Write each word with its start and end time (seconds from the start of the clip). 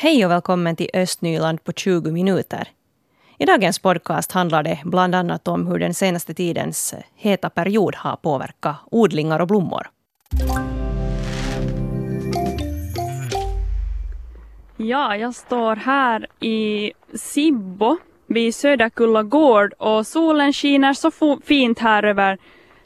Hej 0.00 0.24
och 0.24 0.30
välkommen 0.30 0.76
till 0.76 0.90
Östnyland 0.94 1.64
på 1.64 1.72
20 1.72 2.10
minuter. 2.10 2.68
I 3.38 3.46
dagens 3.46 3.78
podcast 3.78 4.32
handlar 4.32 4.62
det 4.62 4.80
bland 4.84 5.14
annat 5.14 5.48
om 5.48 5.66
hur 5.66 5.78
den 5.78 5.94
senaste 5.94 6.34
tidens 6.34 6.94
heta 7.14 7.50
period 7.50 7.94
har 7.96 8.16
påverkat 8.16 8.76
odlingar 8.90 9.40
och 9.40 9.46
blommor. 9.46 9.90
Ja, 14.76 15.16
jag 15.16 15.34
står 15.34 15.76
här 15.76 16.26
i 16.40 16.92
Sibbo 17.14 17.96
vid 18.26 18.54
Söderkulla 18.54 19.22
gård 19.22 19.72
och 19.78 20.06
solen 20.06 20.52
skiner 20.52 20.92
så 20.92 21.10
fint 21.44 21.78
här 21.78 22.02
över 22.02 22.38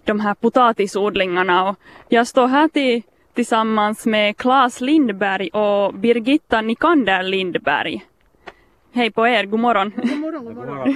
de 0.04 0.20
här 0.20 0.34
potatisodlingarna 0.34 1.68
och 1.68 1.76
jag 2.08 2.26
står 2.26 2.46
här 2.46 2.68
till, 2.68 3.02
tillsammans 3.34 4.06
med 4.06 4.36
Claes 4.36 4.80
Lindberg 4.80 5.48
och 5.48 5.94
Birgitta 5.94 6.60
Nikander 6.60 7.22
Lindberg. 7.22 8.04
Hej 8.92 9.10
på 9.10 9.28
er, 9.28 9.44
god 9.44 9.60
morgon. 9.60 9.92
God 9.96 10.18
morgon, 10.18 10.44
god 10.44 10.56
morgon. 10.56 10.94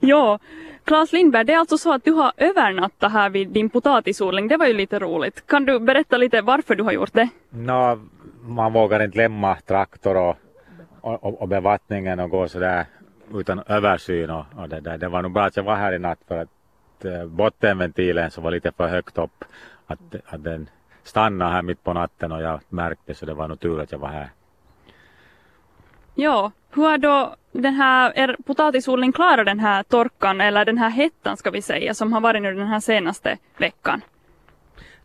ja, 0.00 0.38
Claes 0.84 1.12
Lindberg, 1.16 1.44
det 1.44 1.52
är 1.52 1.58
alltså 1.58 1.78
så 1.78 1.92
att 1.92 2.04
du 2.04 2.12
har 2.12 2.32
övernattat 2.36 3.12
här 3.12 3.30
vid 3.30 3.48
din 3.48 3.70
potatisodling. 3.70 4.48
Det 4.48 4.56
var 4.56 4.66
ju 4.66 4.72
lite 4.72 4.98
roligt. 4.98 5.46
Kan 5.46 5.64
du 5.64 5.80
berätta 5.80 6.16
lite 6.16 6.42
varför 6.42 6.74
du 6.74 6.82
har 6.82 6.92
gjort 6.92 7.12
det? 7.12 7.28
Nå, 7.50 7.98
man 8.42 8.72
vågar 8.72 9.04
inte 9.04 9.18
lämna 9.18 9.54
traktor 9.54 10.16
och, 10.16 10.36
och, 11.00 11.42
och 11.42 11.48
bevattningen 11.48 12.20
och 12.20 12.30
gå 12.30 12.48
sådär 12.48 12.86
utan 13.34 13.62
översyn 13.66 14.30
och, 14.30 14.44
och 14.56 14.68
det 14.68 14.80
där. 14.80 14.98
Det 14.98 15.08
var 15.08 15.22
nog 15.22 15.32
bra 15.32 15.42
att 15.44 15.56
jag 15.56 15.64
var 15.64 15.76
här 15.76 15.92
i 15.92 15.98
natt 15.98 16.18
för 16.28 16.38
att 16.38 17.04
eh, 17.04 17.24
bottenventilen 17.24 18.30
som 18.30 18.44
var 18.44 18.50
lite 18.50 18.72
för 18.72 18.86
högt 18.86 19.18
upp 19.18 19.44
att, 19.86 19.98
att 20.26 20.44
den 20.44 20.68
stannade 21.04 21.50
här 21.50 21.62
mitt 21.62 21.84
på 21.84 21.92
natten 21.92 22.32
och 22.32 22.42
jag 22.42 22.60
märkte 22.68 23.14
så 23.14 23.26
det 23.26 23.34
var 23.34 23.48
nog 23.48 23.60
tur 23.60 23.80
att 23.80 23.92
jag 23.92 23.98
var 23.98 24.08
här. 24.08 24.30
Ja, 26.14 26.52
hur 26.70 26.82
har 26.82 26.98
då 26.98 27.36
den 27.52 27.74
här, 27.74 28.18
er 28.18 28.36
potatisodling 28.46 29.12
klarat 29.12 29.46
den 29.46 29.60
här 29.60 29.82
torkan 29.82 30.40
eller 30.40 30.64
den 30.64 30.78
här 30.78 30.90
hettan 30.90 31.36
ska 31.36 31.50
vi 31.50 31.62
säga 31.62 31.94
som 31.94 32.12
har 32.12 32.20
varit 32.20 32.42
nu 32.42 32.54
den 32.54 32.66
här 32.66 32.80
senaste 32.80 33.38
veckan? 33.56 34.00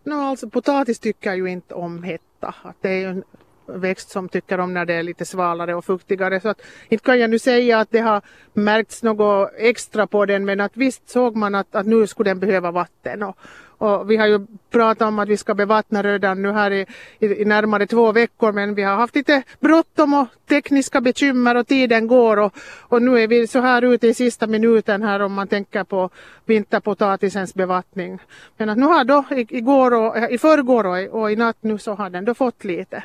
No, 0.04 0.14
alltså, 0.14 0.50
potatis 0.50 1.00
tycker 1.00 1.34
ju 1.34 1.46
inte 1.46 1.74
om 1.74 2.04
hetta. 2.04 2.56
Att 2.62 2.76
det 2.82 3.04
är 3.04 3.08
en 3.08 3.24
växt 3.66 4.10
som 4.10 4.30
tycker 4.30 4.60
om 4.60 4.74
när 4.74 4.86
det 4.86 4.94
är 4.94 5.04
lite 5.04 5.26
svalare 5.26 5.76
och 5.76 5.86
fuktigare. 5.86 6.40
Så 6.40 6.50
att, 6.50 6.62
inte 6.90 7.04
kan 7.04 7.20
jag 7.20 7.30
nu 7.30 7.40
säga 7.40 7.80
att 7.80 7.92
det 7.92 8.00
har 8.00 8.22
märkts 8.54 9.04
något 9.04 9.52
extra 9.58 10.08
på 10.08 10.26
den 10.26 10.46
men 10.46 10.60
att 10.60 10.78
visst 10.78 11.10
såg 11.10 11.36
man 11.36 11.56
att, 11.56 11.76
att 11.76 11.86
nu 11.86 12.08
skulle 12.08 12.30
den 12.30 12.40
behöva 12.40 12.72
vatten. 12.72 13.24
Och, 13.24 13.38
och 13.80 14.12
vi 14.12 14.18
har 14.18 14.28
ju 14.28 14.40
pratat 14.70 15.08
om 15.08 15.20
att 15.20 15.30
vi 15.30 15.38
ska 15.38 15.54
bevattna 15.54 16.04
redan 16.04 16.42
nu 16.42 16.52
här 16.52 16.72
i, 16.72 16.86
i, 17.20 17.42
i, 17.42 17.46
närmare 17.46 17.88
två 17.88 18.12
veckor 18.12 18.52
men 18.52 18.76
vi 18.76 18.84
har 18.84 18.96
haft 18.96 19.16
lite 19.16 19.44
bråttom 19.60 20.14
och 20.14 20.28
tekniska 20.50 21.02
bekymmer 21.02 21.56
och 21.56 21.68
tiden 21.68 22.08
går 22.08 22.38
och, 22.38 22.54
och 22.80 23.02
nu 23.02 23.20
är 23.20 23.28
vi 23.28 23.48
så 23.48 23.60
här 23.60 23.82
ute 23.82 24.08
i 24.08 24.14
sista 24.14 24.48
minuten 24.48 25.04
här 25.04 25.20
om 25.20 25.34
man 25.34 25.48
tänker 25.48 25.84
på 25.84 26.10
vinterpotatisens 26.46 27.54
bevattning. 27.54 28.20
Men 28.58 28.70
att 28.70 28.78
nu 28.78 28.86
har 28.86 29.04
då 29.04 29.26
igår 29.32 29.94
och, 29.94 30.32
i 30.32 30.38
förrgår 30.38 30.86
och, 30.86 31.22
och 31.22 31.32
i 31.32 31.36
natt 31.36 31.58
nu 31.62 31.78
så 31.78 31.94
har 31.94 32.10
den 32.10 32.26
då 32.26 32.34
fått 32.34 32.64
lite. 32.64 33.04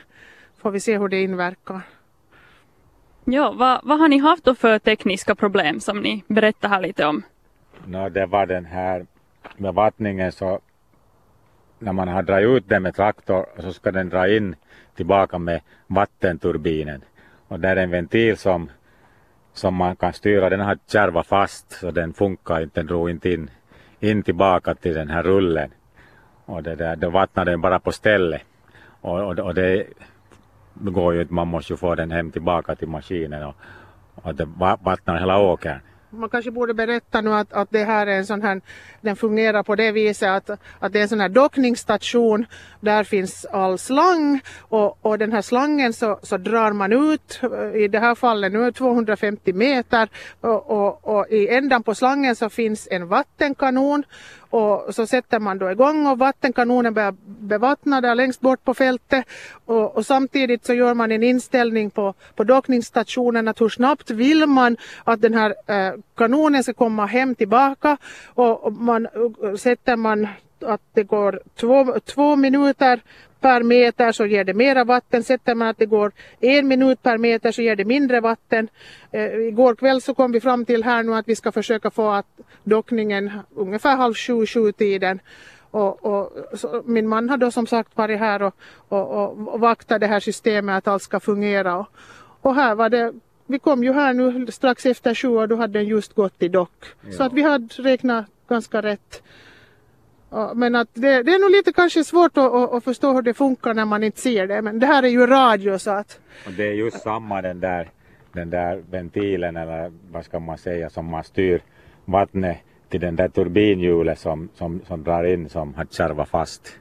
Får 0.62 0.70
vi 0.70 0.80
se 0.80 0.98
hur 0.98 1.08
det 1.08 1.22
inverkar. 1.22 1.80
Ja, 3.24 3.54
vad, 3.56 3.80
vad 3.84 4.00
har 4.00 4.08
ni 4.08 4.18
haft 4.18 4.44
då 4.44 4.54
för 4.54 4.78
tekniska 4.78 5.34
problem 5.34 5.80
som 5.80 6.00
ni 6.00 6.24
berättar 6.26 6.68
här 6.68 6.80
lite 6.80 7.06
om? 7.06 7.22
No, 7.86 8.08
det 8.08 8.26
var 8.26 8.46
den 8.46 8.64
här 8.64 9.06
med 9.56 9.74
vattningen 9.74 10.32
så 10.32 10.60
när 11.78 11.92
man 11.92 12.08
har 12.08 12.22
dragit 12.22 12.48
ut 12.48 12.68
den 12.68 12.82
med 12.82 12.94
traktor 12.94 13.46
så 13.58 13.72
ska 13.72 13.92
den 13.92 14.08
dra 14.08 14.28
in 14.28 14.56
tillbaka 14.94 15.38
med 15.38 15.60
vattenturbinen. 15.86 17.04
Och 17.48 17.60
där 17.60 17.76
är 17.76 17.82
en 17.82 17.90
ventil 17.90 18.36
som, 18.36 18.70
som 19.52 19.74
man 19.74 19.96
kan 19.96 20.12
styra, 20.12 20.50
den 20.50 20.60
har 20.60 20.78
kärvat 20.86 21.26
fast 21.26 21.72
så 21.72 21.90
den 21.90 22.12
funkar 22.12 22.60
inte, 22.60 22.80
den 22.80 22.86
drog 22.86 23.10
inte 23.10 23.30
in, 23.30 23.50
in 24.00 24.22
tillbaka 24.22 24.74
till 24.74 24.94
den 24.94 25.10
här 25.10 25.22
rullen. 25.22 25.70
Och 26.44 26.62
det 26.62 26.74
där, 26.74 26.96
då 26.96 27.10
vattnar 27.10 27.44
den 27.44 27.60
bara 27.60 27.78
på 27.80 27.92
stället. 27.92 28.42
Och, 29.00 29.20
och, 29.20 29.38
och 29.38 29.54
det 29.54 29.86
går 30.74 31.14
ju 31.14 31.20
inte, 31.20 31.34
man 31.34 31.48
måste 31.48 31.72
ju 31.72 31.76
få 31.76 31.94
den 31.94 32.10
hem 32.10 32.30
tillbaka 32.30 32.74
till 32.74 32.88
maskinen 32.88 33.42
och, 33.42 33.54
och 34.14 34.34
det 34.34 34.48
vattnar 34.80 35.18
hela 35.18 35.38
åkern 35.38 35.80
man 36.16 36.28
kanske 36.28 36.50
borde 36.50 36.74
berätta 36.74 37.20
nu 37.20 37.32
att, 37.34 37.52
att 37.52 37.68
det 37.70 37.84
här 37.84 38.06
är 38.06 38.18
en 38.18 38.26
sån 38.26 38.42
här, 38.42 38.60
den 39.00 39.16
fungerar 39.16 39.62
på 39.62 39.74
det 39.74 39.92
viset 39.92 40.28
att, 40.28 40.60
att 40.78 40.92
det 40.92 40.98
är 40.98 41.02
en 41.02 41.08
sån 41.08 41.20
här 41.20 41.28
dockningsstation. 41.28 42.46
Där 42.80 43.04
finns 43.04 43.44
all 43.44 43.78
slang 43.78 44.40
och, 44.60 45.06
och 45.06 45.18
den 45.18 45.32
här 45.32 45.42
slangen 45.42 45.92
så, 45.92 46.18
så 46.22 46.36
drar 46.36 46.72
man 46.72 46.92
ut, 46.92 47.40
eh, 47.42 47.82
i 47.82 47.88
det 47.88 47.98
här 47.98 48.14
fallet 48.14 48.52
nu 48.52 48.72
250 48.72 49.52
meter 49.52 50.08
och, 50.40 50.70
och, 50.70 51.16
och 51.16 51.26
i 51.30 51.48
ändan 51.48 51.82
på 51.82 51.94
slangen 51.94 52.36
så 52.36 52.48
finns 52.48 52.88
en 52.90 53.08
vattenkanon 53.08 54.04
och 54.54 54.94
så 54.94 55.06
sätter 55.06 55.38
man 55.38 55.58
då 55.58 55.70
igång 55.70 56.06
och 56.06 56.18
vattenkanonen 56.18 56.94
börjar 56.94 57.14
bevattna 57.26 58.00
där 58.00 58.14
längst 58.14 58.40
bort 58.40 58.64
på 58.64 58.74
fältet. 58.74 59.24
Och, 59.64 59.96
och, 59.96 60.06
samtidigt 60.06 60.66
så 60.66 60.74
gör 60.74 60.94
man 60.94 61.12
en 61.12 61.22
inställning 61.22 61.90
på, 61.90 62.14
på 62.34 62.44
dockningsstationen 62.44 63.48
att 63.48 63.60
hur 63.60 63.68
snabbt 63.68 64.10
vill 64.10 64.46
man 64.46 64.76
att 65.04 65.20
den 65.20 65.34
här 65.34 65.54
eh, 65.66 65.94
kanonen 66.16 66.62
ska 66.62 66.72
komma 66.72 67.06
hem 67.06 67.34
tillbaka. 67.34 67.96
Och, 68.34 68.64
och 68.64 68.72
man, 68.72 69.08
sätter 69.58 69.96
man 69.96 70.28
att 70.64 70.80
det 70.92 71.02
går 71.02 71.40
två, 71.54 71.96
två 72.04 72.36
minuter 72.36 73.00
per 73.40 73.62
meter 73.62 74.12
så 74.12 74.26
ger 74.26 74.44
det 74.44 74.54
mera 74.54 74.84
vatten. 74.84 75.24
Sätter 75.24 75.54
man 75.54 75.68
att 75.68 75.78
det 75.78 75.86
går 75.86 76.12
en 76.40 76.68
minut 76.68 77.02
per 77.02 77.18
meter 77.18 77.52
så 77.52 77.62
ger 77.62 77.76
det 77.76 77.84
mindre 77.84 78.20
vatten. 78.20 78.68
Eh, 79.12 79.34
igår 79.34 79.74
kväll 79.74 80.00
så 80.00 80.14
kom 80.14 80.32
vi 80.32 80.40
fram 80.40 80.64
till 80.64 80.84
här 80.84 81.02
nu 81.02 81.14
att 81.14 81.28
vi 81.28 81.36
ska 81.36 81.52
försöka 81.52 81.90
få 81.90 82.10
att 82.10 82.26
dockningen 82.64 83.30
ungefär 83.54 83.96
halv 83.96 84.14
sju, 84.14 84.46
sju 84.46 84.72
tiden 84.72 85.20
och, 85.70 86.04
och 86.04 86.32
min 86.84 87.08
man 87.08 87.28
har 87.28 87.36
då 87.36 87.50
som 87.50 87.66
sagt 87.66 87.96
varit 87.96 88.18
här 88.18 88.42
och, 88.42 88.54
och, 88.88 89.10
och, 89.10 89.48
och 89.48 89.60
vaktat 89.60 90.00
det 90.00 90.06
här 90.06 90.20
systemet 90.20 90.76
att 90.76 90.88
allt 90.88 91.02
ska 91.02 91.20
fungera. 91.20 91.76
Och, 91.76 91.86
och 92.40 92.54
här 92.54 92.74
var 92.74 92.88
det 92.88 93.12
vi 93.46 93.58
kom 93.58 93.84
ju 93.84 93.92
här 93.92 94.14
nu 94.14 94.46
strax 94.46 94.86
efter 94.86 95.14
sju 95.14 95.28
och 95.28 95.48
då 95.48 95.56
hade 95.56 95.78
den 95.78 95.88
just 95.88 96.14
gått 96.14 96.42
i 96.42 96.48
dock. 96.48 96.84
Ja. 97.00 97.12
Så 97.12 97.22
att 97.22 97.32
vi 97.32 97.42
hade 97.42 97.74
räknat 97.74 98.26
ganska 98.48 98.82
rätt. 98.82 99.22
Men 100.54 100.74
att 100.74 100.88
det, 100.94 101.22
det, 101.22 101.32
är 101.32 101.40
nog 101.40 101.50
lite 101.50 101.72
kanske 101.72 102.04
svårt 102.04 102.38
att, 102.38 102.54
att, 102.54 102.72
att, 102.72 102.84
förstå 102.84 103.12
hur 103.12 103.22
det 103.22 103.34
funkar 103.34 103.74
när 103.74 103.84
man 103.84 104.04
inte 104.04 104.20
ser 104.20 104.46
det. 104.46 104.62
Men 104.62 104.78
det 104.78 104.86
här 104.86 105.02
är 105.02 105.08
ju 105.08 105.26
radio 105.26 105.78
så 105.78 105.90
att... 105.90 106.20
Och 106.46 106.52
det 106.52 106.62
är 106.62 106.72
just 106.72 107.00
samma 107.00 107.42
den 107.42 107.60
där, 107.60 107.90
den 108.32 108.50
där 108.50 108.82
ventilen 108.90 109.56
eller 109.56 109.92
vad 110.10 110.24
ska 110.24 110.40
man 110.40 110.58
säga 110.58 110.90
som 110.90 111.06
man 111.06 111.24
styr 111.24 111.62
vattnet 112.04 112.58
till 112.88 113.00
den 113.00 113.16
där 113.16 113.28
turbinhjulet 113.28 114.18
som, 114.18 114.48
som, 114.54 114.80
som 114.86 115.04
drar 115.04 115.24
in 115.24 115.48
som 115.48 115.74
har 115.74 115.84
kärvat 115.84 116.28
fast. 116.28 116.78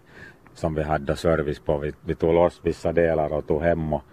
Som 0.53 0.75
vi 0.75 0.83
hade 0.83 1.15
service 1.15 1.59
på. 1.59 1.77
Vi, 1.77 1.93
vi 2.05 2.15
tog 2.15 2.33
loss 2.33 2.59
vissa 2.63 2.91
delar 2.91 3.33
och 3.33 3.47
tog 3.47 3.61
hem 3.61 3.93
och, 3.93 4.03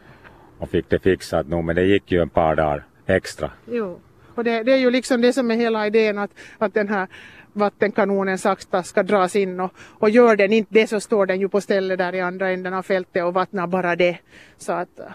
och 0.58 0.70
fick 0.70 0.90
det 0.90 0.98
fixat 0.98 1.46
nu 1.46 1.62
men 1.62 1.76
det 1.76 1.84
gick 1.84 2.12
ju 2.12 2.22
en 2.22 2.28
par 2.28 2.56
dagar 2.56 2.84
extra. 3.06 3.50
Jo. 3.66 4.00
Och 4.34 4.44
det, 4.44 4.62
det, 4.62 4.72
är 4.72 4.76
ju 4.76 4.90
liksom 4.90 5.20
det 5.20 5.32
som 5.32 5.50
är 5.50 5.56
hela 5.56 5.86
idén 5.86 6.18
att, 6.18 6.30
att 6.58 6.74
den 6.74 6.88
här 6.88 7.08
vattenkanonen 7.52 8.38
sakta 8.38 8.82
ska 8.82 9.02
dras 9.02 9.36
in 9.36 9.60
och, 9.60 9.72
och 9.98 10.10
gör 10.10 10.36
den 10.36 10.52
inte 10.52 10.74
det 10.74 10.86
så 10.86 11.00
står 11.00 11.26
den 11.26 11.40
ju 11.40 11.48
på 11.48 11.60
stället 11.60 11.98
där 11.98 12.14
i 12.14 12.20
andra 12.20 12.50
änden 12.50 12.74
av 12.74 12.82
fältet 12.82 13.24
och 13.24 13.34
vattnar 13.34 13.66
bara 13.66 13.96
det. 13.96 14.18
Så 14.56 14.72
att 14.72 15.00
eh, 15.00 15.06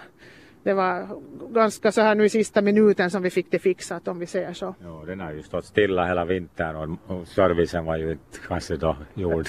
det 0.64 0.74
var 0.74 1.08
ganska 1.54 1.92
så 1.92 2.02
här 2.02 2.16
nu 2.16 2.26
i 2.26 2.30
sista 2.30 2.62
minuten 2.62 3.12
som 3.12 3.22
vi 3.22 3.30
fick 3.30 3.52
det 3.52 3.60
fixat 3.60 4.08
om 4.08 4.20
vi 4.20 4.26
säger 4.26 4.54
så. 4.54 4.76
Ja, 4.84 5.04
den 5.08 5.20
har 5.20 5.32
ju 5.32 5.44
stått 5.44 5.66
stilla 5.66 6.06
hela 6.06 6.26
vintern 6.26 6.98
och, 7.08 7.28
servicen 7.28 7.86
var 7.86 7.98
ju 7.98 8.12
inte 8.12 8.40
kanske 8.48 8.76
då 8.76 8.98
gjord. 9.14 9.48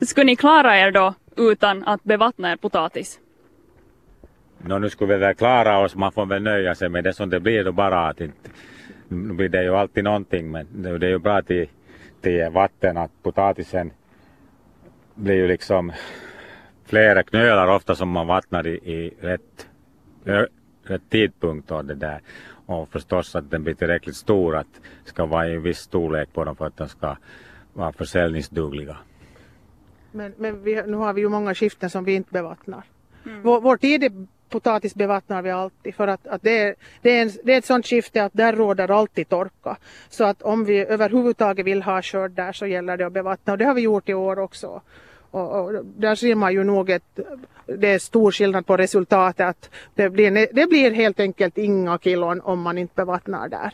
Skulle 0.00 0.26
ni 0.26 0.36
klara 0.36 0.78
er 0.78 0.90
då 0.90 1.14
utan 1.36 1.84
att 1.84 2.04
bevattna 2.04 2.52
er 2.52 2.56
potatis? 2.56 3.20
Nå, 4.58 4.78
nu 4.78 4.90
skulle 4.90 5.14
vi 5.14 5.20
väl 5.20 5.34
klara 5.34 5.78
oss, 5.78 5.94
man 5.94 6.12
får 6.12 6.26
väl 6.26 6.42
nöja 6.42 6.74
sig 6.74 6.88
med 6.88 7.04
det 7.04 7.12
som 7.12 7.30
det 7.30 7.40
blir 7.40 7.64
då 7.64 7.72
bara 7.72 8.08
att 8.08 8.20
inte 8.20 8.50
nu 9.12 9.34
blir 9.34 9.48
det 9.48 9.62
ju 9.62 9.74
alltid 9.76 10.04
någonting 10.04 10.50
men 10.50 10.66
det 10.82 11.06
är 11.06 11.10
ju 11.10 11.18
bra 11.18 11.42
till, 11.42 11.68
till 12.20 12.48
vatten 12.50 12.96
att 12.96 13.10
potatisen 13.22 13.92
blir 15.14 15.34
ju 15.34 15.48
liksom 15.48 15.92
flera 16.84 17.22
knölar 17.22 17.68
ofta 17.68 17.94
som 17.94 18.08
man 18.08 18.26
vattnar 18.26 18.66
i, 18.66 18.70
i 18.70 19.14
rätt, 19.20 19.68
rätt 20.82 21.10
tidpunkt 21.10 21.70
och 21.70 21.84
det 21.84 21.94
där. 21.94 22.20
Och 22.66 22.88
förstås 22.88 23.36
att 23.36 23.50
den 23.50 23.64
blir 23.64 23.74
tillräckligt 23.74 24.16
stor 24.16 24.56
att 24.56 24.80
det 25.04 25.10
ska 25.10 25.26
vara 25.26 25.48
i 25.48 25.54
en 25.54 25.62
viss 25.62 25.78
storlek 25.78 26.32
på 26.32 26.44
dem 26.44 26.56
för 26.56 26.66
att 26.66 26.76
de 26.76 26.88
ska 26.88 27.16
vara 27.72 27.92
försäljningsdugliga. 27.92 28.96
Men, 30.12 30.34
men 30.36 30.62
vi, 30.62 30.82
nu 30.86 30.96
har 30.96 31.12
vi 31.12 31.20
ju 31.20 31.28
många 31.28 31.54
skiften 31.54 31.90
som 31.90 32.04
vi 32.04 32.14
inte 32.14 32.32
bevattnar. 32.32 32.84
Mm. 33.26 33.42
Vår, 33.42 33.60
vår 33.60 33.76
tid 33.76 34.04
är 34.04 34.26
potatis 34.52 34.94
bevattnar 34.94 35.42
vi 35.42 35.50
alltid 35.50 35.94
för 35.94 36.08
att, 36.08 36.26
att 36.26 36.42
det, 36.42 36.58
är, 36.58 36.74
det, 37.02 37.10
är 37.10 37.22
en, 37.22 37.30
det 37.44 37.54
är 37.54 37.58
ett 37.58 37.64
sånt 37.64 37.86
skifte 37.86 38.24
att 38.24 38.32
där 38.34 38.52
råder 38.52 38.90
alltid 38.90 39.28
torka. 39.28 39.76
Så 40.10 40.24
att 40.24 40.42
om 40.42 40.64
vi 40.64 40.78
överhuvudtaget 40.78 41.66
vill 41.66 41.82
ha 41.82 42.02
skörd 42.02 42.30
där 42.30 42.52
så 42.52 42.66
gäller 42.66 42.96
det 42.96 43.06
att 43.06 43.12
bevattna 43.12 43.52
och 43.52 43.58
det 43.58 43.64
har 43.64 43.74
vi 43.74 43.80
gjort 43.80 44.08
i 44.08 44.14
år 44.14 44.38
också 44.38 44.82
och, 45.32 45.64
och 45.64 45.84
där 45.84 46.14
ser 46.14 46.34
man 46.34 46.52
ju 46.52 46.64
nog 46.64 46.92
att 46.92 47.20
det 47.66 47.88
är 47.88 47.98
stor 47.98 48.32
skillnad 48.32 48.66
på 48.66 48.76
resultatet. 48.76 49.46
Att 49.46 49.70
det, 49.94 50.10
blir, 50.10 50.48
det 50.52 50.66
blir 50.66 50.90
helt 50.90 51.20
enkelt 51.20 51.58
inga 51.58 51.98
kilon 51.98 52.40
om 52.40 52.60
man 52.60 52.78
inte 52.78 52.94
bevattnar 52.94 53.48
där. 53.48 53.72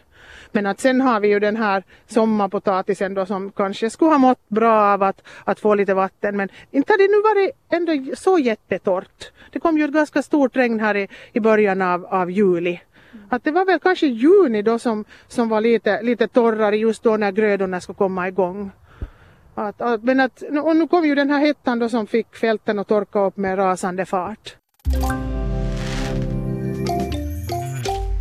Men 0.53 0.67
att 0.67 0.81
sen 0.81 1.01
har 1.01 1.21
vi 1.21 1.29
ju 1.29 1.41
den 1.41 1.57
här 1.57 1.83
sommarpotatisen 2.07 3.15
då 3.15 3.27
som 3.27 3.51
kanske 3.51 3.91
skulle 3.91 4.11
ha 4.11 4.19
mått 4.19 4.49
bra 4.49 4.81
av 4.81 5.03
att, 5.03 5.23
att 5.45 5.61
få 5.61 5.75
lite 5.75 5.95
vatten. 5.95 6.37
Men 6.37 6.49
inte 6.71 6.93
har 6.93 6.99
det 6.99 7.09
nu 7.09 7.23
varit 7.23 7.51
ändå 7.69 8.17
så 8.17 8.39
jättetorrt. 8.39 9.33
Det 9.53 9.61
kom 9.61 9.79
ju 9.79 9.85
ett 9.85 9.93
ganska 9.93 10.23
stort 10.23 10.57
regn 10.57 10.81
här 10.81 10.97
i, 10.97 11.09
i 11.33 11.41
början 11.41 11.83
av, 11.83 12.07
av 12.07 12.31
juli. 12.31 12.81
Att 13.29 13.45
det 13.45 13.51
var 13.51 13.65
väl 13.65 13.79
kanske 13.79 14.07
juni 14.07 14.63
då 14.63 14.79
som, 14.79 15.05
som 15.29 15.49
var 15.49 15.61
lite, 15.61 16.03
lite 16.03 16.29
torrare 16.29 16.77
just 16.77 17.03
då 17.03 17.17
när 17.17 17.33
grödorna 17.33 17.81
ska 17.81 17.95
komma 17.95 18.29
igång. 18.29 18.71
Att, 19.59 19.81
att, 19.81 20.03
men 20.03 20.21
att, 20.21 20.43
och 20.63 20.77
nu 20.77 20.89
kom 20.89 21.05
ju 21.05 21.15
den 21.15 21.31
här 21.31 21.41
hettan 21.41 21.79
då 21.79 21.89
som 21.89 22.07
fick 22.07 22.37
fälten 22.37 22.79
att 22.79 22.89
torka 22.89 23.19
upp 23.19 23.37
med 23.37 23.59
rasande 23.59 24.07
fart. 24.07 24.57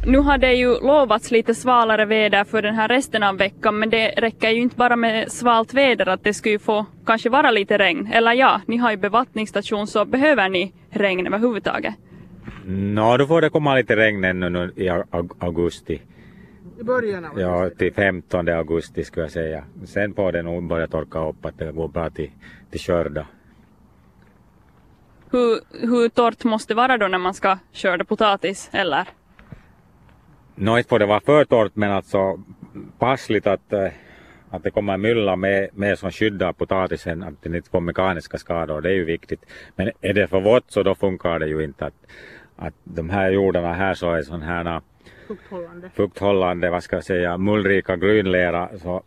Nu 0.06 0.18
har 0.18 0.38
det 0.38 0.54
ju 0.54 0.80
lovats 0.80 1.32
lite 1.32 1.56
svalare 1.56 2.06
väder 2.06 2.44
för 2.44 2.62
den 2.62 2.76
här 2.76 2.88
resten 2.88 3.24
av 3.24 3.38
veckan 3.38 3.80
men 3.80 3.90
det 3.90 4.08
räcker 4.08 4.50
ju 4.50 4.62
inte 4.62 4.76
bara 4.76 4.96
med 4.96 5.32
svalt 5.32 5.74
väder 5.74 6.10
att 6.10 6.24
det 6.24 6.34
skulle 6.34 6.52
ju 6.52 6.60
få 6.60 6.86
kanske 7.06 7.30
vara 7.30 7.52
lite 7.52 7.78
regn. 7.78 8.10
Eller 8.14 8.34
ja, 8.34 8.62
ni 8.66 8.78
har 8.78 8.92
ju 8.92 8.98
bevattningsstation 8.98 9.88
så 9.88 10.06
behöver 10.06 10.50
ni 10.50 10.74
regn 10.90 11.28
överhuvudtaget? 11.28 11.96
Nå, 12.66 13.18
då 13.18 13.28
får 13.28 13.42
det 13.42 13.50
komma 13.50 13.76
lite 13.76 13.96
regn 13.96 14.24
ännu 14.24 14.50
nu 14.50 14.74
i 14.76 14.90
augusti. 15.40 16.02
I 16.80 16.84
början 16.84 17.26
av 17.26 17.40
Ja, 17.40 17.70
till 17.70 17.94
15 17.94 18.50
augusti 18.50 19.04
skulle 19.04 19.24
jag 19.24 19.32
säga. 19.32 19.64
Sen 19.86 20.14
får 20.14 20.32
det 20.32 20.42
nog 20.42 20.68
börja 20.68 20.88
torka 20.88 21.30
upp 21.30 21.46
att 21.46 21.58
det 21.58 21.72
går 21.72 21.88
bra 21.88 22.10
till, 22.10 22.32
till 22.72 22.80
skörda. 22.80 23.28
Hur, 25.32 25.60
hur 25.88 26.10
torrt 26.10 26.44
måste 26.44 26.74
det 26.74 26.78
vara 26.78 26.98
då 26.98 27.08
när 27.08 27.18
man 27.18 27.34
ska 27.34 27.58
skörda 27.74 28.06
potatis 28.06 28.70
eller? 28.72 29.08
Nå, 30.56 30.78
inte 30.78 30.90
får 30.90 31.00
det 31.00 31.06
vara 31.06 31.20
för 31.20 31.46
torrt 31.46 31.76
men 31.76 31.92
alltså 31.92 32.40
passligt 33.00 33.48
att, 33.48 33.74
eh, 33.74 33.88
att 34.50 34.64
det 34.64 34.72
kommer 34.72 34.98
mylla 34.98 35.36
med, 35.36 35.70
med 35.74 36.00
som 36.00 36.12
skyddar 36.12 36.54
potatisen, 36.54 37.24
att 37.24 37.42
det 37.42 37.58
inte 37.58 37.70
får 37.70 37.82
mekaniska 37.82 38.38
skador, 38.38 38.82
det 38.82 38.90
är 38.90 38.96
ju 38.96 39.06
viktigt. 39.06 39.46
Men 39.76 39.92
är 40.02 40.14
det 40.14 40.28
för 40.28 40.42
vått 40.42 40.72
så 40.72 40.84
då 40.84 40.96
funkar 40.96 41.40
det 41.40 41.48
ju 41.48 41.64
inte. 41.64 41.86
Att, 41.86 42.06
att 42.56 42.74
de 42.84 43.10
här 43.10 43.32
jordarna 43.32 43.74
här 43.74 43.94
så 43.94 44.12
är 44.12 44.22
sån 44.22 44.42
här 44.42 44.82
Fukthållande. 45.28 45.90
fukthållande, 45.90 46.70
vad 46.70 46.84
ska 46.84 46.96
jag 46.96 47.06
säga, 47.06 47.38
mullrika 47.38 47.96
grynlera. 47.96 48.70
Så 48.78 49.04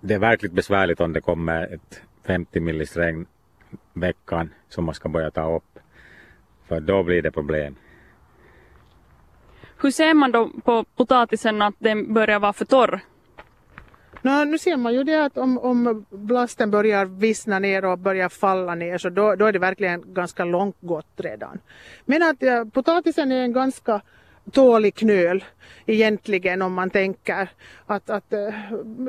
det 0.00 0.14
är 0.14 0.18
verkligt 0.18 0.52
besvärligt 0.52 1.00
om 1.00 1.12
det 1.12 1.20
kommer 1.20 1.74
ett 1.74 2.02
50 2.26 2.60
millis 2.60 2.96
regn 2.96 3.26
veckan 3.92 4.50
som 4.68 4.84
man 4.84 4.94
ska 4.94 5.08
börja 5.08 5.30
ta 5.30 5.56
upp. 5.56 5.78
För 6.68 6.80
då 6.80 7.02
blir 7.02 7.22
det 7.22 7.30
problem. 7.30 7.76
Hur 9.82 9.90
ser 9.90 10.14
man 10.14 10.32
då 10.32 10.50
på 10.64 10.84
potatisen 10.96 11.62
att 11.62 11.74
den 11.78 12.14
börjar 12.14 12.38
vara 12.38 12.52
för 12.52 12.64
torr? 12.64 13.00
Nå, 14.22 14.44
nu 14.44 14.58
ser 14.58 14.76
man 14.76 14.94
ju 14.94 15.04
det 15.04 15.24
att 15.24 15.38
om, 15.38 15.58
om 15.58 16.06
blasten 16.10 16.70
börjar 16.70 17.04
vissna 17.06 17.58
ner 17.58 17.84
och 17.84 17.98
börjar 17.98 18.28
falla 18.28 18.74
ner 18.74 18.98
så 18.98 19.08
då, 19.08 19.34
då 19.34 19.46
är 19.46 19.52
det 19.52 19.58
verkligen 19.58 20.14
ganska 20.14 20.44
långt 20.44 20.76
gått 20.80 21.12
redan. 21.16 21.58
Men 22.04 22.22
att 22.22 22.36
ja, 22.38 22.66
potatisen 22.72 23.32
är 23.32 23.42
en 23.42 23.52
ganska 23.52 24.00
tålig 24.52 24.94
knöl 24.94 25.44
egentligen 25.86 26.62
om 26.62 26.74
man 26.74 26.90
tänker 26.90 27.48
att, 27.86 28.10
att 28.10 28.32
eh, 28.32 28.54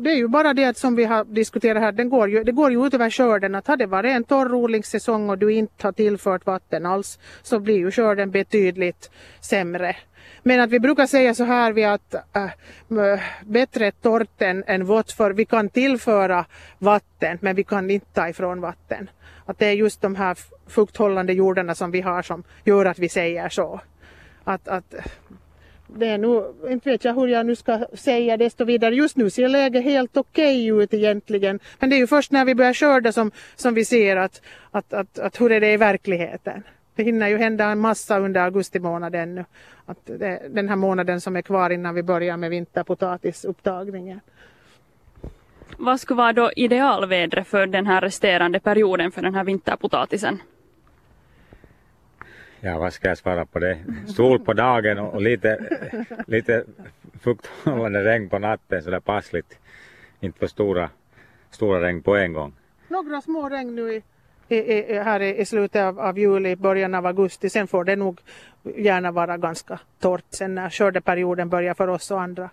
det 0.02 0.10
är 0.10 0.16
ju 0.16 0.28
bara 0.28 0.54
det 0.54 0.78
som 0.78 0.96
vi 0.96 1.06
har 1.06 1.24
diskuterat 1.24 1.82
här, 1.82 1.92
den 1.92 2.10
går 2.10 2.30
ju, 2.30 2.44
det 2.44 2.52
går 2.52 2.72
ju 2.72 2.88
ut 2.88 2.94
över 2.94 3.10
skörden 3.10 3.56
att 3.56 3.68
har 3.68 3.78
det 3.78 3.86
varit 3.86 4.12
en 4.12 4.24
torr 4.24 4.54
odlingssäsong 4.54 5.30
och 5.30 5.38
du 5.38 5.54
inte 5.54 5.88
har 5.88 5.92
tillfört 5.92 6.46
vatten 6.46 6.86
alls 6.86 7.20
så 7.42 7.60
blir 7.60 7.78
ju 7.78 7.92
skörden 7.92 8.32
betydligt 8.32 9.12
sämre. 9.42 9.96
Men 10.44 10.60
att 10.60 10.70
vi 10.70 10.80
brukar 10.80 11.06
säga 11.06 11.34
så 11.34 11.44
här 11.44 11.74
vi 11.74 11.84
att 11.84 12.14
äh, 12.14 13.20
bättre 13.46 13.92
torrt 13.92 14.42
än, 14.42 14.64
än 14.68 14.86
vått 14.86 15.12
för 15.12 15.32
vi 15.32 15.46
kan 15.46 15.70
tillföra 15.70 16.46
vatten 16.78 17.38
men 17.42 17.56
vi 17.56 17.64
kan 17.64 17.90
inte 17.90 18.14
ta 18.14 18.30
ifrån 18.30 18.62
vatten. 18.62 19.10
Att 19.46 19.60
det 19.60 19.66
är 19.66 19.74
just 19.74 20.02
de 20.02 20.16
här 20.16 20.38
fukthållande 20.68 21.34
jordarna 21.34 21.76
som 21.76 21.92
vi 21.92 22.02
har 22.02 22.22
som 22.22 22.44
gör 22.64 22.86
att 22.86 23.00
vi 23.00 23.10
säger 23.10 23.50
så. 23.50 23.82
Att, 24.44 24.68
att 24.68 24.96
det 25.88 26.08
är 26.08 26.18
nu, 26.18 26.54
inte 26.70 26.90
vet 26.90 27.06
jag 27.06 27.14
hur 27.14 27.28
jag 27.28 27.46
nu 27.46 27.56
ska 27.56 27.86
säga 27.94 28.38
desto 28.38 28.66
vidare. 28.66 28.96
Just 28.96 29.18
nu 29.18 29.30
ser 29.30 29.48
läget 29.48 29.84
helt 29.84 30.18
okej 30.18 30.72
okay 30.72 30.84
ut 30.84 30.94
egentligen. 30.94 31.60
Men 31.80 31.90
det 31.90 31.96
är 31.96 31.98
ju 31.98 32.08
först 32.08 32.32
när 32.32 32.46
vi 32.46 32.56
börjar 32.56 32.74
skörda 32.74 33.12
som, 33.12 33.32
som 33.56 33.74
vi 33.74 33.86
ser 33.86 34.18
att, 34.18 34.42
att, 34.72 34.94
att, 34.94 35.20
att 35.20 35.42
hur 35.42 35.52
är 35.52 35.62
det 35.62 35.74
i 35.74 35.78
verkligheten. 35.78 36.64
Det 36.96 37.04
hinner 37.04 37.28
ju 37.28 37.38
hända 37.38 37.66
en 37.66 37.80
massa 37.80 38.20
under 38.20 38.42
augusti 38.42 38.80
månad 38.80 39.16
ännu. 39.16 39.46
Att 39.86 39.98
det, 40.06 40.42
den 40.50 40.70
här 40.70 40.76
månaden 40.76 41.22
som 41.22 41.36
är 41.36 41.42
kvar 41.42 41.70
innan 41.70 41.96
vi 41.96 42.04
börjar 42.04 42.38
med 42.38 42.50
vinterpotatisupptagningen. 42.50 44.20
Vad 45.78 46.00
skulle 46.00 46.18
vara 46.18 46.34
då 46.34 46.52
idealvädret 46.56 47.48
för 47.48 47.68
den 47.68 47.88
här 47.88 48.02
resterande 48.02 48.60
perioden 48.60 49.12
för 49.12 49.22
den 49.22 49.36
här 49.36 49.44
vinterpotatisen? 49.44 50.40
Ja, 52.64 52.80
vad 52.80 52.94
ska 52.94 53.08
jag 53.08 53.18
svara 53.18 53.46
på 53.46 53.60
det? 53.60 53.78
Sol 54.08 54.40
på 54.40 54.54
dagen 54.54 55.00
och 55.00 55.22
lite, 55.22 55.60
lite 56.28 56.64
fukthållande 57.20 58.04
regn 58.04 58.30
på 58.30 58.40
natten 58.40 58.84
så 58.84 58.90
det 58.90 58.96
är 58.96 59.00
passligt. 59.00 59.60
Inte 60.20 60.40
för 60.40 60.48
stora, 60.48 60.90
stora 61.50 61.82
regn 61.82 62.04
på 62.04 62.16
en 62.16 62.34
gång. 62.34 62.54
Några 62.88 63.22
små 63.22 63.50
regn 63.50 63.76
nu 63.76 63.94
i, 63.94 64.04
i, 64.48 64.94
i, 64.94 65.00
här 65.00 65.22
i, 65.22 65.46
slutet 65.46 65.82
av, 65.82 66.00
av 66.00 66.20
juli, 66.20 66.56
början 66.56 66.96
av 66.96 67.06
augusti. 67.06 67.50
Sen 67.50 67.68
får 67.68 67.84
det 67.84 67.96
nog 67.96 68.22
gärna 68.64 69.12
vara 69.12 69.38
ganska 69.38 69.80
torrt 70.00 70.26
sen 70.30 70.56
när 70.56 70.70
skördeperioden 70.70 71.50
börjar 71.50 71.74
för 71.74 71.88
oss 71.88 72.12
och 72.12 72.22
andra. 72.22 72.50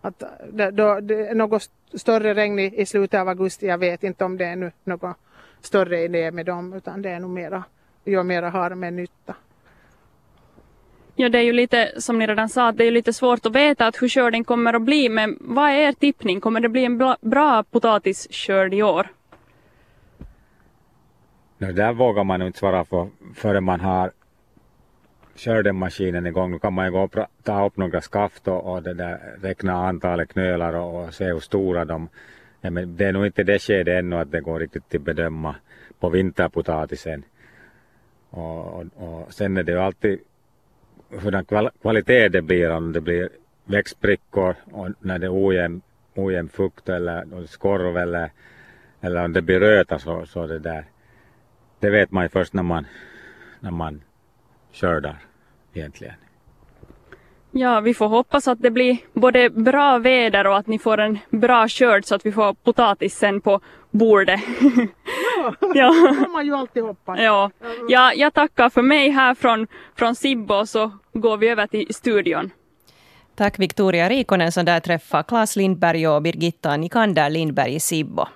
Att 0.00 0.22
eh, 0.22 0.28
det, 0.52 0.70
då, 0.70 1.00
det 1.00 1.28
är 1.28 1.34
något 1.34 1.70
större 1.94 2.34
regn 2.34 2.58
i, 2.58 2.80
i 2.80 2.86
slutet 2.86 3.20
av 3.20 3.28
augusti, 3.28 3.66
jag 3.66 3.78
vet 3.78 4.04
inte 4.04 4.24
om 4.24 4.36
det 4.36 4.44
är 4.44 4.56
nu 4.56 4.72
något 4.84 5.16
större 5.60 6.00
idé 6.00 6.30
med 6.30 6.46
dem 6.46 6.72
utan 6.72 7.02
det 7.02 7.10
är 7.10 7.20
nog 7.20 7.30
mera 7.30 7.64
gör 8.04 8.22
mera 8.22 8.48
harm 8.48 8.84
än 8.84 8.96
nytta. 8.96 9.34
Ja, 11.14 11.28
det 11.28 11.38
är 11.38 11.42
ju 11.42 11.52
lite 11.52 11.92
som 11.96 12.18
ni 12.18 12.26
redan 12.26 12.48
sa, 12.48 12.72
det 12.72 12.84
är 12.84 12.90
lite 12.90 13.12
svårt 13.12 13.46
att 13.46 13.54
veta 13.54 13.86
att 13.86 14.02
hur 14.02 14.08
skörden 14.08 14.44
kommer 14.44 14.74
att 14.74 14.82
bli, 14.82 15.08
men 15.08 15.38
vad 15.40 15.70
är 15.70 15.88
er 15.88 15.92
tippning? 15.92 16.40
Kommer 16.40 16.60
det 16.60 16.68
bli 16.68 16.84
en 16.84 16.98
bra, 16.98 17.16
bra 17.20 17.62
potatisskörd 17.62 18.74
i 18.74 18.82
år? 18.82 19.06
No, 21.58 21.72
där 21.72 21.92
vågar 21.92 22.24
man 22.24 22.42
inte 22.42 22.58
svara 22.58 22.84
för 22.84 23.08
förrän 23.34 23.64
man 23.64 23.80
har 23.80 24.12
skördemaskinen 25.36 26.26
igång. 26.26 26.50
Nu 26.50 26.58
kan 26.58 26.72
man 26.72 26.84
ju 26.84 26.92
gå 26.92 27.02
och 27.02 27.16
ta 27.42 27.66
upp 27.66 27.76
några 27.76 28.00
skaft 28.00 28.48
och, 28.48 28.72
och 28.72 28.82
det 28.82 28.94
där, 28.94 29.36
räkna 29.42 29.72
antalet 29.72 30.32
knölar 30.32 30.72
och, 30.74 31.04
och 31.04 31.14
se 31.14 31.24
hur 31.24 31.40
stora 31.40 31.84
de 31.84 32.08
är. 32.60 32.70
Men 32.70 32.96
det 32.96 33.04
är 33.04 33.12
nog 33.12 33.26
inte 33.26 33.42
det 33.42 33.58
skedet 33.58 33.98
ännu 33.98 34.16
att 34.16 34.30
det 34.30 34.40
går 34.40 34.60
riktigt 34.60 34.94
att 34.94 35.02
bedöma 35.02 35.54
på 36.00 36.08
vinterpotatisen. 36.08 37.22
Och, 38.30 38.74
och, 38.74 38.84
och 38.96 39.32
sen 39.32 39.56
är 39.56 39.62
det 39.62 39.72
ju 39.72 39.78
alltid 39.78 40.20
hurdan 41.10 41.44
kvalitet 41.82 42.28
det 42.28 42.42
blir 42.42 42.70
om 42.70 42.92
det 42.92 43.00
blir 43.00 43.28
växtsprickor 43.64 44.54
och 44.72 44.88
när 45.00 45.18
det 45.18 45.26
är 45.26 45.46
ojämn, 45.46 45.82
ojämn 46.14 46.48
fukt 46.48 46.88
eller 46.88 47.46
skorv 47.46 47.96
eller, 47.96 48.30
eller 49.00 49.24
om 49.24 49.32
det 49.32 49.42
blir 49.42 49.60
röta 49.60 49.98
så, 49.98 50.26
så 50.26 50.46
det 50.46 50.58
där. 50.58 50.84
Det 51.80 51.90
vet 51.90 52.10
man 52.10 52.24
ju 52.24 52.28
först 52.28 52.52
när 52.52 52.62
man, 52.62 52.86
när 53.60 53.70
man 53.70 54.02
skördar 54.72 55.16
egentligen. 55.74 56.14
Ja, 57.52 57.80
vi 57.80 57.94
får 57.94 58.08
hoppas 58.08 58.48
att 58.48 58.62
det 58.62 58.70
blir 58.70 58.98
både 59.12 59.50
bra 59.50 59.98
väder 59.98 60.46
och 60.46 60.56
att 60.56 60.66
ni 60.66 60.78
får 60.78 60.98
en 60.98 61.18
bra 61.30 61.68
skörd 61.68 62.04
så 62.04 62.14
att 62.14 62.26
vi 62.26 62.32
får 62.32 62.54
potatisen 62.54 63.40
på 63.40 63.60
bordet. 63.90 64.40
Ja, 65.60 65.70
ja. 65.74 66.08
det 66.08 66.14
får 66.14 66.32
man 66.32 66.46
ju 66.46 66.54
alltid 66.54 66.82
hoppas. 66.82 67.18
Ja. 67.20 67.50
ja, 67.88 68.12
jag 68.14 68.34
tackar 68.34 68.70
för 68.70 68.82
mig 68.82 69.10
här 69.10 69.34
från, 69.34 69.66
från 69.96 70.14
Sibbo 70.14 70.66
så 70.66 70.92
går 71.12 71.36
vi 71.36 71.48
över 71.48 71.66
till 71.66 71.94
studion. 71.94 72.50
Tack 73.34 73.58
Victoria 73.58 74.08
Rikonen 74.08 74.52
som 74.52 74.64
där 74.64 74.80
träffar 74.80 75.22
Claes 75.22 75.56
Lindberg 75.56 76.08
och 76.08 76.22
Birgitta 76.22 76.76
Nikander 76.76 77.30
Lindberg 77.30 77.74
i 77.74 77.80
Sibbo. 77.80 78.26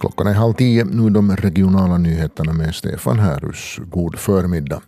Klockan 0.00 0.26
är 0.26 0.34
halv 0.34 0.52
tio, 0.52 0.84
nu 0.84 1.10
de 1.10 1.36
regionala 1.36 1.98
nyheterna 1.98 2.52
med 2.52 2.74
Stefan 2.74 3.18
Härus. 3.18 3.78
God 3.78 4.18
förmiddag. 4.18 4.82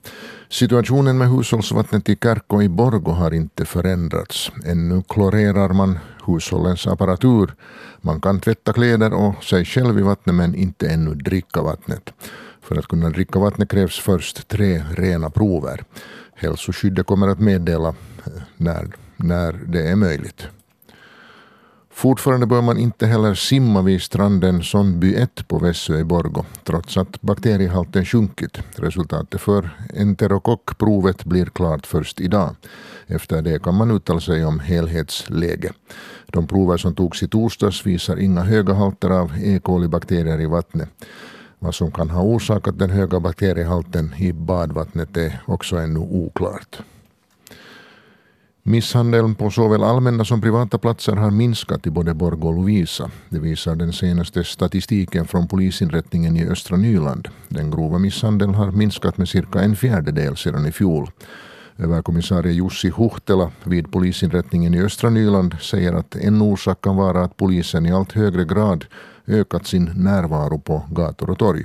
Situationen 0.51 1.19
med 1.19 1.29
hushållsvattnet 1.29 2.09
i 2.09 2.17
Kärkko 2.17 2.63
i 2.63 2.69
Borgo 2.69 3.11
har 3.11 3.35
inte 3.35 3.65
förändrats. 3.65 4.51
Ännu 4.67 5.03
klorerar 5.09 5.69
man 5.69 5.99
hushållens 6.27 6.87
apparatur. 6.87 7.55
Man 8.01 8.21
kan 8.21 8.41
tvätta 8.41 8.73
kläder 8.73 9.13
och 9.13 9.45
sig 9.45 9.65
själv 9.65 9.99
i 9.99 10.03
vattnet 10.03 10.35
men 10.35 10.55
inte 10.55 10.89
ännu 10.89 11.15
dricka 11.15 11.63
vattnet. 11.63 12.13
För 12.63 12.77
att 12.77 12.87
kunna 12.87 13.11
dricka 13.11 13.39
vattnet 13.39 13.71
krävs 13.71 13.99
först 13.99 14.49
tre 14.49 14.85
rena 14.97 15.31
prover. 15.31 15.85
Hälsoskyddet 16.35 17.07
kommer 17.07 17.29
att 17.29 17.41
meddela 17.41 17.89
eh, 17.89 18.43
när, 18.57 18.89
när 19.17 19.53
det 19.53 19.89
är 19.89 19.97
möjligt. 19.97 20.47
Fortfarande 21.99 22.47
bör 22.47 22.63
man 22.63 22.79
inte 22.79 23.07
heller 23.07 23.35
simma 23.35 23.83
vid 23.83 24.03
stranden 24.03 24.63
Sondby 24.63 25.15
1 25.15 25.49
på 25.49 25.59
Vässö 25.59 25.99
i 25.99 26.05
Borgo 26.05 26.45
trots 26.65 26.97
att 26.97 27.21
bakteriehalten 27.21 28.05
sjunkit. 28.05 28.59
Resultatet 28.77 29.41
för 29.41 29.71
enterokockprovet 29.95 31.25
blir 31.25 31.47
klart 31.47 31.87
först 31.87 32.21
idag. 32.21 32.57
Efter 33.07 33.43
det 33.43 33.63
kan 33.63 33.75
man 33.75 33.91
uttala 33.91 34.21
sig 34.21 34.45
om 34.45 34.61
helhetsläge. 34.61 35.73
De 36.27 36.47
prover 36.47 36.77
som 36.77 36.95
togs 36.95 37.23
i 37.23 37.29
torsdags 37.29 37.87
visar 37.87 38.17
inga 38.17 38.43
höga 38.43 38.75
halter 38.75 39.11
av 39.11 39.33
E. 39.43 39.61
coli-bakterier 39.63 40.41
i 40.41 40.47
vattnet. 40.47 40.89
Vad 41.59 41.75
som 41.75 41.91
kan 41.91 42.11
ha 42.11 42.23
orsakat 42.23 42.79
den 42.79 42.91
höga 42.91 43.21
bakteriehalten 43.21 44.15
i 44.19 44.33
badvattnet 44.33 45.17
är 45.17 45.43
också 45.47 45.77
ännu 45.77 46.01
oklart. 46.01 46.79
Misshandeln 48.69 49.35
på 49.35 49.51
såväl 49.51 49.83
allmänna 49.83 50.25
som 50.25 50.41
privata 50.41 50.79
platser 50.79 51.17
har 51.17 51.31
minskat 51.31 51.87
i 51.87 51.91
både 51.91 52.15
Borg 52.15 52.41
och 52.43 52.55
Lovisa. 52.55 53.11
Det 53.29 53.39
visar 53.39 53.77
den 53.77 53.93
senaste 53.93 54.45
statistiken 54.45 55.27
från 55.27 55.49
polisinrättningen 55.49 56.37
i 56.37 56.49
östra 56.49 56.77
Nyland. 56.77 57.29
Den 57.49 57.71
grova 57.71 57.99
misshandeln 57.99 58.55
har 58.55 58.71
minskat 58.71 59.19
med 59.19 59.29
cirka 59.29 59.61
en 59.61 59.77
fjärdedel 59.77 60.37
sedan 60.37 60.67
i 60.67 60.73
fjol. 60.73 61.11
Överkommissarie 61.77 62.53
Jussi 62.53 62.93
Huhtela 62.97 63.51
vid 63.65 63.93
polisinrättningen 63.93 64.75
i 64.75 64.83
östra 64.83 65.11
Nyland 65.11 65.57
säger 65.61 65.93
att 65.93 66.17
en 66.17 66.43
orsak 66.43 66.81
kan 66.81 66.97
vara 66.97 67.25
att 67.25 67.37
polisen 67.37 67.87
i 67.87 67.93
allt 67.93 68.13
högre 68.13 68.45
grad 68.45 68.85
ökat 69.27 69.67
sin 69.67 69.91
närvaro 69.97 70.59
på 70.59 70.83
gator 70.91 71.31
och 71.31 71.39
torg. 71.39 71.65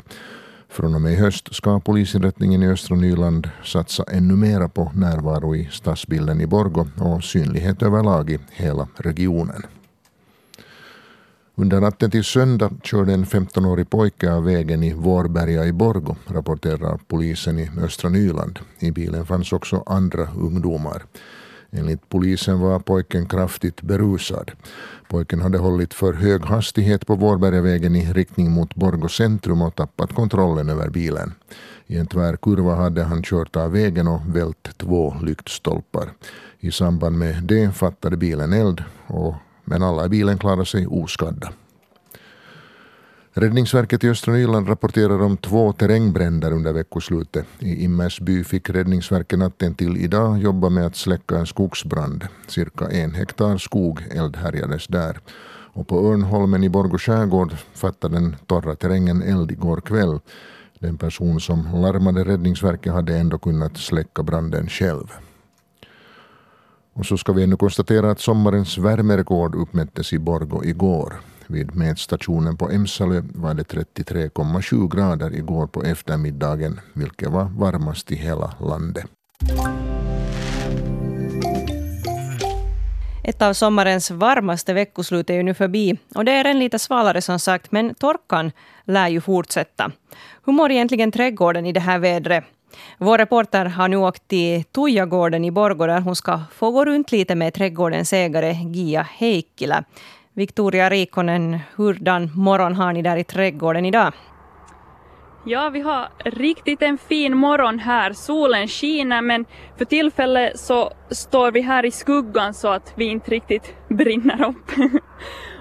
Från 0.73 0.95
och 0.95 1.01
med 1.01 1.13
i 1.13 1.15
höst 1.15 1.55
ska 1.55 1.79
polisinrättningen 1.79 2.63
i 2.63 2.67
östra 2.67 2.95
Nyland 2.95 3.49
satsa 3.63 4.03
ännu 4.03 4.35
mera 4.35 4.69
på 4.69 4.91
närvaro 4.95 5.55
i 5.55 5.69
stadsbilden 5.71 6.41
i 6.41 6.47
Borgo 6.47 6.87
och 6.99 7.23
synlighet 7.23 7.83
överlag 7.83 8.29
i 8.29 8.39
hela 8.51 8.87
regionen. 8.97 9.61
Under 11.55 11.81
natten 11.81 12.11
till 12.11 12.23
söndag 12.23 12.71
körde 12.83 13.13
en 13.13 13.25
15-årig 13.25 13.89
pojke 13.89 14.33
av 14.33 14.43
vägen 14.43 14.83
i 14.83 14.93
Vårberga 14.93 15.65
i 15.65 15.71
Borgo, 15.71 16.15
rapporterar 16.27 16.99
polisen 17.07 17.59
i 17.59 17.71
östra 17.81 18.09
Nyland. 18.09 18.59
I 18.79 18.91
bilen 18.91 19.25
fanns 19.25 19.53
också 19.53 19.83
andra 19.85 20.27
ungdomar. 20.37 21.03
Enligt 21.75 22.09
polisen 22.09 22.59
var 22.59 22.79
pojken 22.79 23.25
kraftigt 23.25 23.81
berusad. 23.81 24.51
Pojken 25.09 25.41
hade 25.41 25.57
hållit 25.57 25.93
för 25.93 26.13
hög 26.13 26.41
hastighet 26.45 27.07
på 27.07 27.15
Vårbergavägen 27.15 27.95
i 27.95 28.13
riktning 28.13 28.51
mot 28.51 28.75
Borgå 28.75 29.07
centrum 29.07 29.61
och 29.61 29.75
tappat 29.75 30.13
kontrollen 30.13 30.69
över 30.69 30.89
bilen. 30.89 31.33
I 31.87 31.97
en 31.97 32.07
tvär 32.07 32.35
kurva 32.35 32.75
hade 32.75 33.03
han 33.03 33.23
kört 33.23 33.55
av 33.55 33.71
vägen 33.71 34.07
och 34.07 34.21
vält 34.35 34.69
två 34.77 35.15
lyktstolpar. 35.21 36.09
I 36.59 36.71
samband 36.71 37.17
med 37.17 37.43
det 37.43 37.71
fattade 37.71 38.17
bilen 38.17 38.53
eld, 38.53 38.83
och, 39.07 39.35
men 39.63 39.83
alla 39.83 40.05
i 40.05 40.09
bilen 40.09 40.37
klarade 40.37 40.65
sig 40.65 40.87
oskadda. 40.87 41.53
Räddningsverket 43.35 44.03
i 44.03 44.09
östra 44.09 44.33
Nyland 44.33 44.69
rapporterar 44.69 45.21
om 45.21 45.37
två 45.37 45.73
terrängbränder 45.73 46.51
under 46.51 46.73
veckoslutet. 46.73 47.45
I 47.59 47.83
Immersby 47.83 48.43
fick 48.43 48.69
Räddningsverket 48.69 49.39
natten 49.39 49.75
till 49.75 49.97
idag 49.97 50.37
jobba 50.37 50.69
med 50.69 50.85
att 50.85 50.95
släcka 50.95 51.37
en 51.37 51.45
skogsbrand. 51.45 52.27
Cirka 52.47 52.87
en 52.87 53.11
hektar 53.11 53.57
skog 53.57 54.03
eldhärjades 54.11 54.87
där. 54.87 55.19
Och 55.73 55.87
på 55.87 56.11
Örnholmen 56.11 56.63
i 56.63 56.69
Borgå 56.69 56.97
skärgård 56.97 57.55
fattade 57.73 58.15
den 58.15 58.35
torra 58.45 58.75
terrängen 58.75 59.21
eld 59.21 59.51
igår 59.51 59.81
kväll. 59.81 60.19
Den 60.79 60.97
person 60.97 61.39
som 61.39 61.67
larmade 61.81 62.23
Räddningsverket 62.23 62.93
hade 62.93 63.17
ändå 63.17 63.37
kunnat 63.37 63.77
släcka 63.77 64.23
branden 64.23 64.67
själv. 64.67 65.13
Och 66.93 67.05
så 67.05 67.17
ska 67.17 67.33
vi 67.33 67.43
ännu 67.43 67.57
konstatera 67.57 68.11
att 68.11 68.19
sommarens 68.19 68.77
värmerekord 68.77 69.55
uppmättes 69.55 70.13
i 70.13 70.19
Borgå 70.19 70.63
igår. 70.63 71.13
Vid 71.53 71.75
mätstationen 71.75 72.57
på 72.57 72.69
Emsalö 72.69 73.21
var 73.33 73.53
det 73.53 73.63
33,7 73.63 74.95
grader 74.95 75.35
igår 75.35 75.67
på 75.67 75.83
eftermiddagen, 75.83 76.79
vilket 76.93 77.31
var 77.31 77.43
varmast 77.43 78.11
i 78.11 78.15
hela 78.15 78.53
landet. 78.59 79.05
Ett 83.23 83.41
av 83.41 83.53
sommarens 83.53 84.11
varmaste 84.11 84.73
veckoslut 84.73 85.29
är 85.29 85.33
ju 85.33 85.43
nu 85.43 85.53
förbi 85.53 85.99
och 86.15 86.25
det 86.25 86.31
är 86.31 86.45
en 86.45 86.59
lite 86.59 86.79
svalare 86.79 87.21
som 87.21 87.39
sagt, 87.39 87.71
men 87.71 87.95
torkan 87.95 88.51
lär 88.85 89.07
ju 89.07 89.21
fortsätta. 89.21 89.91
Hur 90.45 90.53
mår 90.53 90.71
egentligen 90.71 91.11
trädgården 91.11 91.65
i 91.65 91.71
det 91.71 91.79
här 91.79 91.99
vädret? 91.99 92.43
Vår 92.97 93.17
reporter 93.17 93.65
har 93.65 93.87
nu 93.87 93.97
åkt 93.97 94.27
till 94.27 94.63
Tujagården 94.63 95.45
i 95.45 95.51
Borgå 95.51 95.87
där 95.87 96.01
hon 96.01 96.15
ska 96.15 96.39
få 96.53 96.71
gå 96.71 96.85
runt 96.85 97.11
lite 97.11 97.35
med 97.35 97.53
trädgårdens 97.53 98.13
ägare 98.13 98.53
Gia 98.53 99.01
Heikkilä. 99.01 99.83
Victoria 100.35 100.89
Rikonen, 100.89 101.59
hurdan 101.75 102.31
morgon 102.35 102.75
har 102.75 102.93
ni 102.93 103.01
där 103.01 103.17
i 103.17 103.23
trädgården 103.23 103.85
idag? 103.85 104.13
Ja, 105.45 105.69
vi 105.69 105.79
har 105.79 106.07
riktigt 106.25 106.81
en 106.81 106.97
fin 106.97 107.37
morgon 107.37 107.79
här. 107.79 108.13
Solen 108.13 108.67
skiner 108.67 109.21
men 109.21 109.45
för 109.77 109.85
tillfället 109.85 110.59
så 110.59 110.91
står 111.09 111.51
vi 111.51 111.61
här 111.61 111.85
i 111.85 111.91
skuggan 111.91 112.53
så 112.53 112.67
att 112.67 112.93
vi 112.95 113.05
inte 113.05 113.31
riktigt 113.31 113.75
brinner 113.89 114.43
upp. 114.49 114.71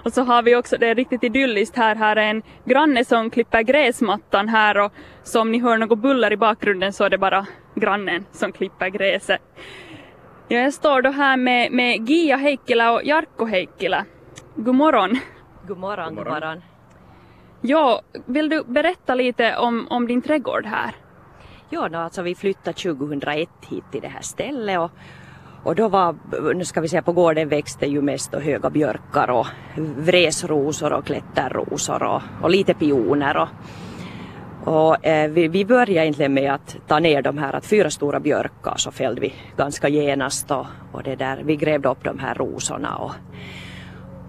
och 0.03 0.13
så 0.13 0.23
har 0.23 0.43
vi 0.43 0.55
också, 0.55 0.77
det 0.77 0.87
är 0.87 0.95
riktigt 0.95 1.23
idylliskt 1.23 1.77
här, 1.77 1.95
här 1.95 2.15
är 2.15 2.29
en 2.29 2.41
granne 2.65 3.05
som 3.05 3.29
klipper 3.29 3.61
gräsmattan 3.61 4.49
här 4.49 4.77
och 4.77 4.91
så 5.23 5.41
om 5.41 5.51
ni 5.51 5.59
hör 5.59 5.77
något 5.77 5.99
buller 5.99 6.33
i 6.33 6.37
bakgrunden 6.37 6.93
så 6.93 7.03
är 7.03 7.09
det 7.09 7.17
bara 7.17 7.45
grannen 7.75 8.25
som 8.31 8.51
klipper 8.51 8.89
gräset. 8.89 9.41
Ja, 10.47 10.59
jag 10.59 10.73
står 10.73 11.01
då 11.01 11.09
här 11.09 11.37
med, 11.37 11.71
med 11.71 12.09
Gia 12.09 12.37
Heikkilä 12.37 12.89
och 12.89 13.03
Jarkko 13.03 13.45
Heikkilä. 13.45 14.05
God 14.55 14.75
morgon. 14.75 15.19
God 15.67 15.77
morgon, 15.77 16.15
god 16.15 16.27
morgon. 16.27 16.61
Ja, 17.61 18.01
vill 18.25 18.49
du 18.49 18.63
berätta 18.63 19.15
lite 19.15 19.57
om, 19.57 19.87
om 19.89 20.07
din 20.07 20.21
trädgård 20.21 20.65
här? 20.65 20.95
Ja, 21.69 21.89
då, 21.89 21.97
alltså 21.97 22.21
vi 22.21 22.35
flyttade 22.35 22.73
2001 22.73 23.49
hit 23.69 23.83
till 23.91 24.01
det 24.01 24.07
här 24.07 24.21
stället 24.21 24.79
och, 24.79 24.91
och 25.63 25.75
då 25.75 25.87
var, 25.87 26.15
nu 26.53 26.65
ska 26.65 26.81
vi 26.81 26.87
säga 26.87 27.01
på 27.01 27.11
gården 27.11 27.49
växte 27.49 27.85
ju 27.85 28.01
mest 28.01 28.31
då 28.31 28.39
höga 28.39 28.69
björkar 28.69 29.29
och 29.29 29.47
vresrosor 29.97 30.93
och 30.93 31.05
klätterrosor 31.05 32.03
och, 32.03 32.21
och 32.41 32.49
lite 32.49 32.73
pioner 32.73 33.37
och, 33.37 33.47
och 34.73 35.05
eh, 35.05 35.31
vi, 35.31 35.47
vi 35.47 35.65
började 35.65 35.91
egentligen 35.91 36.33
med 36.33 36.53
att 36.53 36.77
ta 36.87 36.99
ner 36.99 37.21
de 37.21 37.37
här, 37.37 37.53
att 37.53 37.65
fyra 37.65 37.89
stora 37.89 38.19
björkar 38.19 38.75
så 38.77 38.91
fällde 38.91 39.21
vi 39.21 39.33
ganska 39.57 39.89
genast 39.89 40.51
och, 40.51 40.65
och 40.91 41.03
det 41.03 41.15
där, 41.15 41.41
vi 41.43 41.55
grävde 41.55 41.89
upp 41.89 42.03
de 42.03 42.19
här 42.19 42.35
rosorna 42.35 42.95
och 42.95 43.11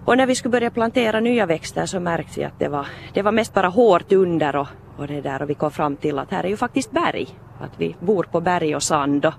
och 0.05 0.17
när 0.17 0.25
vi 0.25 0.35
skulle 0.35 0.51
börja 0.51 0.71
plantera 0.71 1.19
nya 1.19 1.45
växter 1.45 1.85
så 1.85 1.99
märkte 1.99 2.39
vi 2.39 2.45
att 2.45 2.59
det 2.59 2.67
var, 2.67 2.87
det 3.13 3.21
var 3.21 3.31
mest 3.31 3.53
bara 3.53 3.67
hårt 3.67 4.11
under 4.11 4.55
och, 4.55 4.67
och 4.97 5.07
det 5.07 5.21
där 5.21 5.41
och 5.41 5.49
vi 5.49 5.53
kom 5.53 5.71
fram 5.71 5.95
till 5.95 6.19
att 6.19 6.31
här 6.31 6.43
är 6.43 6.47
ju 6.47 6.57
faktiskt 6.57 6.91
berg. 6.91 7.27
Att 7.59 7.71
vi 7.77 7.95
bor 7.99 8.23
på 8.23 8.41
berg 8.41 8.75
och 8.75 8.83
sand 8.83 9.25
och, 9.25 9.33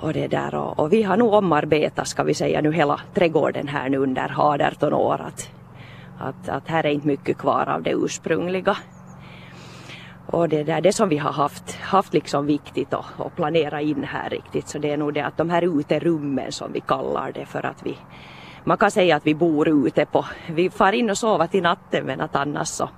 och 0.00 0.12
det 0.12 0.28
där 0.28 0.54
och, 0.54 0.78
och 0.78 0.92
vi 0.92 1.02
har 1.02 1.16
nog 1.16 1.34
omarbetat 1.34 2.08
ska 2.08 2.22
vi 2.22 2.34
säga 2.34 2.60
nu 2.60 2.72
hela 2.72 3.00
trädgården 3.14 3.68
här 3.68 3.88
nu 3.88 3.96
under 3.96 4.34
18 4.38 4.92
år. 4.92 5.20
Att, 5.20 5.50
att, 6.18 6.48
att 6.48 6.68
här 6.68 6.86
är 6.86 6.90
inte 6.90 7.06
mycket 7.06 7.38
kvar 7.38 7.68
av 7.68 7.82
det 7.82 7.92
ursprungliga. 7.92 8.76
Och 10.26 10.48
det 10.48 10.64
där, 10.64 10.80
det 10.80 10.92
som 10.92 11.08
vi 11.08 11.16
har 11.16 11.32
haft, 11.32 11.76
haft 11.80 12.14
liksom 12.14 12.46
viktigt 12.46 12.94
att, 12.94 13.20
att 13.20 13.36
planera 13.36 13.80
in 13.80 14.04
här 14.04 14.30
riktigt 14.30 14.68
så 14.68 14.78
det 14.78 14.90
är 14.90 14.96
nog 14.96 15.14
det 15.14 15.20
att 15.20 15.36
de 15.36 15.50
här 15.50 15.80
uterummen 15.80 16.52
som 16.52 16.72
vi 16.72 16.80
kallar 16.80 17.32
det 17.32 17.46
för 17.46 17.66
att 17.66 17.86
vi 17.86 17.96
man 18.66 18.78
kan 18.78 18.90
säga 18.90 19.16
att 19.16 19.26
vi 19.26 19.34
bor 19.34 19.68
ute 19.68 20.06
på, 20.06 20.24
vi 20.46 20.70
far 20.70 20.92
in 20.92 21.10
och 21.10 21.18
sover 21.18 21.46
till 21.46 21.62
natten 21.62 22.06
men 22.06 22.20
att 22.20 22.36
annars 22.36 22.68
så, 22.68 22.88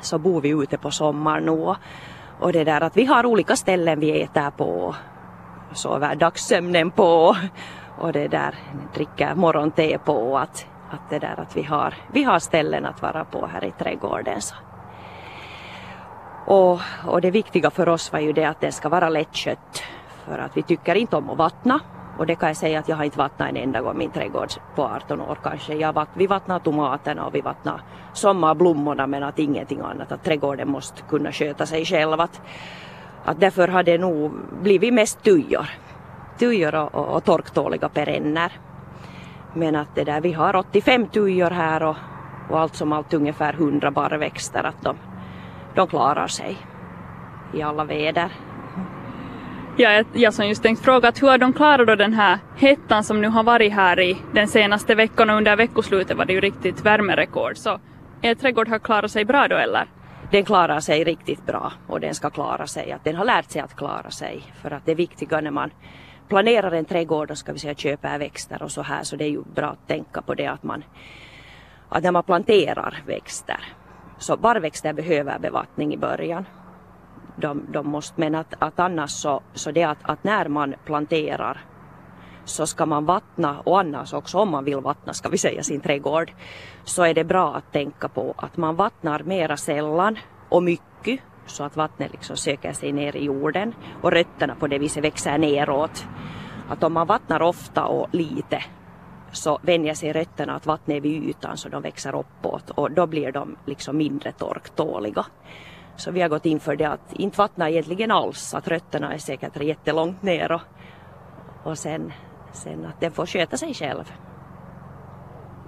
så 0.00 0.18
bor 0.18 0.40
vi 0.40 0.48
ute 0.48 0.78
på 0.78 0.90
sommaren 0.90 1.48
och, 1.48 1.76
och 2.40 2.52
det 2.52 2.64
där 2.64 2.80
att 2.80 2.96
vi 2.96 3.04
har 3.04 3.26
olika 3.26 3.56
ställen 3.56 4.00
vi 4.00 4.22
äter 4.22 4.50
på, 4.50 4.94
och 5.70 5.76
sover 5.76 6.14
dagssömnen 6.14 6.90
på 6.90 7.36
och 7.98 8.12
det 8.12 8.28
där 8.28 8.54
dricker 8.94 9.34
morgonte 9.34 9.98
på 10.04 10.38
att, 10.38 10.66
att 10.90 11.10
det 11.10 11.18
där 11.18 11.40
att 11.40 11.56
vi 11.56 11.62
har, 11.62 11.94
vi 12.12 12.24
har 12.24 12.38
ställen 12.38 12.86
att 12.86 13.02
vara 13.02 13.24
på 13.24 13.46
här 13.46 13.64
i 13.64 13.70
trädgården. 13.70 14.40
Så. 14.40 14.54
Och, 16.46 16.80
och 17.06 17.20
det 17.20 17.30
viktiga 17.30 17.70
för 17.70 17.88
oss 17.88 18.12
var 18.12 18.20
ju 18.20 18.32
det 18.32 18.44
att 18.44 18.60
det 18.60 18.72
ska 18.72 18.88
vara 18.88 19.08
lättskött 19.08 19.82
för 20.24 20.38
att 20.38 20.56
vi 20.56 20.62
tycker 20.62 20.94
inte 20.94 21.16
om 21.16 21.30
att 21.30 21.38
vattna 21.38 21.80
och 22.18 22.26
det 22.26 22.34
kan 22.34 22.48
jag 22.48 22.56
säga 22.56 22.78
att 22.78 22.88
jag 22.88 22.96
har 22.96 23.04
inte 23.04 23.18
vattnat 23.18 23.48
en 23.48 23.56
enda 23.56 23.80
gång 23.80 23.98
min 23.98 24.10
trädgård 24.10 24.48
på 24.74 24.82
18 24.82 25.20
år 25.20 25.38
kanske. 25.42 25.74
Jag 25.74 25.92
vatt, 25.92 26.08
vi 26.14 26.26
vattnar 26.26 26.58
tomaterna 26.58 27.26
och 27.26 27.34
vi 27.34 27.40
vattnar 27.40 27.80
sommarblommorna 28.12 29.06
men 29.06 29.22
att 29.22 29.38
ingenting 29.38 29.80
annat. 29.80 30.12
Att 30.12 30.24
trädgården 30.24 30.70
måste 30.70 31.02
kunna 31.02 31.32
sköta 31.32 31.66
sig 31.66 31.84
själv. 31.84 32.20
Att, 32.20 32.40
att 33.24 33.40
därför 33.40 33.68
har 33.68 33.82
det 33.82 33.98
nog 33.98 34.32
blivit 34.62 34.94
mest 34.94 35.22
tujor. 35.22 35.66
Tujor 36.38 36.74
och, 36.74 36.94
och, 36.94 37.16
och 37.16 37.24
torktåliga 37.24 37.88
perenner. 37.88 38.52
Men 39.54 39.76
att 39.76 39.94
det 39.94 40.04
där, 40.04 40.20
vi 40.20 40.32
har 40.32 40.56
85 40.56 41.06
tujor 41.06 41.50
här 41.50 41.82
och, 41.82 41.96
och 42.50 42.60
allt 42.60 42.74
som 42.74 42.92
allt 42.92 43.14
ungefär 43.14 43.52
100 43.52 43.90
barrväxter. 43.90 44.64
Att 44.64 44.82
de, 44.82 44.96
de 45.74 45.86
klarar 45.86 46.26
sig 46.26 46.56
i 47.54 47.62
alla 47.62 47.84
väder. 47.84 48.32
Ja, 49.80 50.04
jag, 50.12 50.34
som 50.34 50.48
just 50.48 50.62
tänkt 50.62 50.84
fråga 50.84 51.08
att 51.08 51.22
hur 51.22 51.28
har 51.28 51.38
de 51.38 51.52
klarat 51.52 51.86
då 51.86 51.94
den 51.94 52.12
här 52.12 52.38
hettan 52.56 53.04
som 53.04 53.20
nu 53.20 53.28
har 53.28 53.42
varit 53.42 53.72
här 53.72 54.00
i 54.00 54.16
den 54.34 54.48
senaste 54.48 54.94
veckan 54.94 55.30
och 55.30 55.36
under 55.36 55.56
veckoslutet 55.56 56.16
var 56.16 56.24
det 56.24 56.32
ju 56.32 56.40
riktigt 56.40 56.84
värmerekord. 56.84 57.56
Så 57.56 57.80
er 58.22 58.34
trädgård 58.34 58.68
har 58.68 58.78
klarat 58.78 59.10
sig 59.10 59.24
bra 59.24 59.48
då 59.48 59.56
eller? 59.56 59.86
Den 60.30 60.44
klarar 60.44 60.80
sig 60.80 61.04
riktigt 61.04 61.46
bra 61.46 61.72
och 61.86 62.00
den 62.00 62.14
ska 62.14 62.30
klara 62.30 62.66
sig. 62.66 62.92
Att 62.92 63.04
den 63.04 63.16
har 63.16 63.24
lärt 63.24 63.50
sig 63.50 63.60
att 63.60 63.76
klara 63.76 64.10
sig. 64.10 64.42
För 64.62 64.70
att 64.70 64.86
det 64.86 64.94
viktiga 64.94 65.40
när 65.40 65.50
man 65.50 65.70
planerar 66.28 66.72
en 66.72 66.84
trädgård 66.84 67.30
och 67.30 67.38
ska 67.38 67.52
vi 67.52 67.58
säga 67.58 67.74
köper 67.74 68.18
växter 68.18 68.62
och 68.62 68.70
så 68.70 68.82
här 68.82 69.02
så 69.02 69.16
det 69.16 69.24
är 69.24 69.30
ju 69.30 69.42
bra 69.54 69.66
att 69.66 69.88
tänka 69.88 70.22
på 70.22 70.34
det 70.34 70.46
att 70.46 70.62
man 70.62 70.84
att 71.88 72.02
när 72.02 72.12
man 72.12 72.22
planterar 72.22 73.02
växter 73.06 73.60
så 74.18 74.36
barrväxter 74.36 74.92
behöver 74.92 75.38
bevattning 75.38 75.94
i 75.94 75.96
början. 75.96 76.44
De, 77.40 77.66
de 77.72 77.88
måste, 77.88 78.20
men 78.20 78.34
att, 78.34 78.54
att 78.58 78.78
annars 78.78 79.10
så, 79.10 79.40
så 79.54 79.70
det 79.70 79.82
att, 79.82 79.98
att 80.02 80.24
när 80.24 80.48
man 80.48 80.74
planterar 80.84 81.60
så 82.44 82.66
ska 82.66 82.86
man 82.86 83.04
vattna 83.04 83.60
och 83.60 83.80
annars 83.80 84.12
också 84.12 84.38
om 84.38 84.50
man 84.50 84.64
vill 84.64 84.80
vattna 84.80 85.12
ska 85.12 85.28
vi 85.28 85.38
säga 85.38 85.62
sin 85.62 85.80
trädgård 85.80 86.32
så 86.84 87.02
är 87.02 87.14
det 87.14 87.24
bra 87.24 87.54
att 87.54 87.72
tänka 87.72 88.08
på 88.08 88.34
att 88.36 88.56
man 88.56 88.76
vattnar 88.76 89.22
mera 89.22 89.56
sällan 89.56 90.18
och 90.48 90.62
mycket 90.62 91.20
så 91.46 91.64
att 91.64 91.76
vattnet 91.76 92.12
liksom 92.12 92.36
söker 92.36 92.72
sig 92.72 92.92
ner 92.92 93.16
i 93.16 93.24
jorden 93.24 93.74
och 94.02 94.12
rötterna 94.12 94.54
på 94.54 94.66
det 94.66 94.78
viset 94.78 95.04
växer 95.04 95.38
neråt. 95.38 96.06
Att 96.68 96.82
om 96.82 96.92
man 96.92 97.06
vattnar 97.06 97.42
ofta 97.42 97.84
och 97.84 98.14
lite 98.14 98.64
så 99.32 99.58
vänjer 99.62 99.94
sig 99.94 100.12
rötterna 100.12 100.54
att 100.54 100.66
vattnet 100.66 100.96
är 100.96 101.00
vid 101.00 101.24
ytan 101.28 101.56
så 101.56 101.68
de 101.68 101.82
växer 101.82 102.14
uppåt 102.14 102.70
och 102.70 102.90
då 102.90 103.06
blir 103.06 103.32
de 103.32 103.56
liksom 103.66 103.96
mindre 103.96 104.32
torktåliga. 104.32 105.26
Så 105.98 106.10
vi 106.10 106.20
har 106.20 106.28
gått 106.28 106.46
in 106.46 106.60
för 106.60 106.76
det 106.76 106.84
att 106.84 107.12
inte 107.12 107.38
vattna 107.38 107.70
egentligen 107.70 108.10
alls, 108.10 108.54
att 108.54 108.68
rötterna 108.68 109.14
är 109.14 109.18
säkert 109.18 109.62
jättelångt 109.62 110.22
ner 110.22 110.52
och, 110.52 110.60
och 111.62 111.78
sen, 111.78 112.12
sen 112.52 112.86
att 112.86 113.00
den 113.00 113.12
får 113.12 113.26
sköta 113.26 113.56
sig 113.56 113.74
själv. 113.74 114.12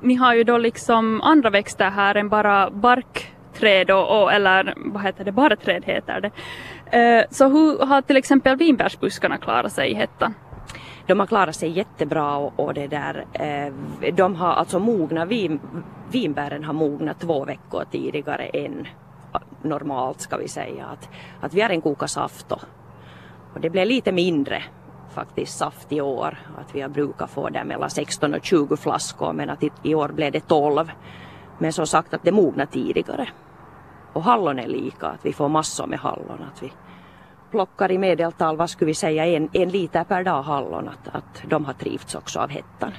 Ni 0.03 0.15
har 0.15 0.35
ju 0.35 0.45
då 0.45 0.59
liksom 0.59 1.21
andra 1.21 1.51
växter 1.51 1.91
här 1.91 2.15
än 2.15 2.29
bara 2.29 2.71
barkträd 2.71 3.91
och, 3.91 4.23
och 4.23 4.33
eller 4.33 4.75
vad 4.77 5.03
heter 5.03 5.25
det, 5.25 5.33
barrträd 5.33 5.85
heter 5.85 6.21
det. 6.21 6.31
Eh, 6.99 7.25
så 7.31 7.49
hur 7.49 7.87
har 7.87 8.03
till 8.03 8.17
exempel 8.17 8.57
vinbärsbuskarna 8.57 9.39
klarat 9.39 9.73
sig 9.73 9.91
i 9.91 9.95
hettan? 9.95 10.35
De 11.07 11.21
har 11.21 11.27
klarat 11.27 11.57
sig 11.57 11.71
jättebra 11.71 12.37
och, 12.37 12.61
och 12.61 12.75
det 12.75 12.87
där, 12.87 13.25
eh, 13.33 13.73
de 14.13 14.35
har 14.37 14.53
alltså 14.53 14.79
mogna, 14.79 15.25
vin, 15.25 15.61
vinbären 16.13 16.65
har 16.65 16.73
mognat 16.73 17.21
två 17.21 17.45
veckor 17.45 17.85
tidigare 17.91 18.47
än 18.47 18.87
normalt 19.63 20.21
ska 20.21 20.37
vi 20.37 20.49
säga. 20.49 20.87
Att, 20.87 21.09
att 21.41 21.55
vi 21.55 21.61
har 21.61 21.71
en 21.71 21.81
koka 21.81 22.09
saft 22.09 22.53
och, 22.53 22.63
och 23.55 23.61
det 23.61 23.71
blev 23.71 23.87
lite 23.87 24.13
mindre 24.13 24.63
faktiskt 25.11 25.59
saft 25.59 25.93
i 25.93 26.01
år. 26.01 26.39
Att 26.59 26.75
vi 26.75 26.81
har 26.81 26.89
brukat 26.89 27.31
få 27.31 27.49
där 27.49 27.65
mellan 27.65 27.91
16 27.91 28.35
och 28.35 28.45
20 28.45 28.77
flaskor 28.77 29.33
men 29.33 29.51
att 29.51 29.63
i, 29.63 29.71
i 29.83 29.95
år 29.95 30.09
blev 30.09 30.33
det 30.33 30.41
12. 30.41 30.91
Men 31.59 31.73
som 31.73 31.87
sagt 31.87 32.15
att 32.15 32.23
det 32.23 32.33
mognar 32.33 32.67
tidigare. 32.67 33.29
Och 34.13 34.23
hallon 34.23 34.59
är 34.59 34.69
lika, 34.69 35.07
att 35.07 35.27
vi 35.27 35.33
får 35.33 35.49
massor 35.49 35.87
med 35.87 35.99
hallon. 35.99 36.45
Att 36.53 36.63
vi 36.63 36.73
plockar 37.51 37.91
i 37.91 37.99
medeltal, 37.99 38.57
vad 38.57 38.71
skulle 38.71 38.87
vi 38.87 38.95
säga, 38.95 39.27
en, 39.27 39.49
en 39.53 39.69
liter 39.69 40.05
per 40.05 40.25
dag 40.25 40.43
hallon. 40.43 40.89
Att, 40.89 41.09
att 41.15 41.43
de 41.49 41.65
har 41.65 41.73
trivts 41.73 42.15
också 42.15 42.41
av 42.41 42.49
hettan. 42.49 42.93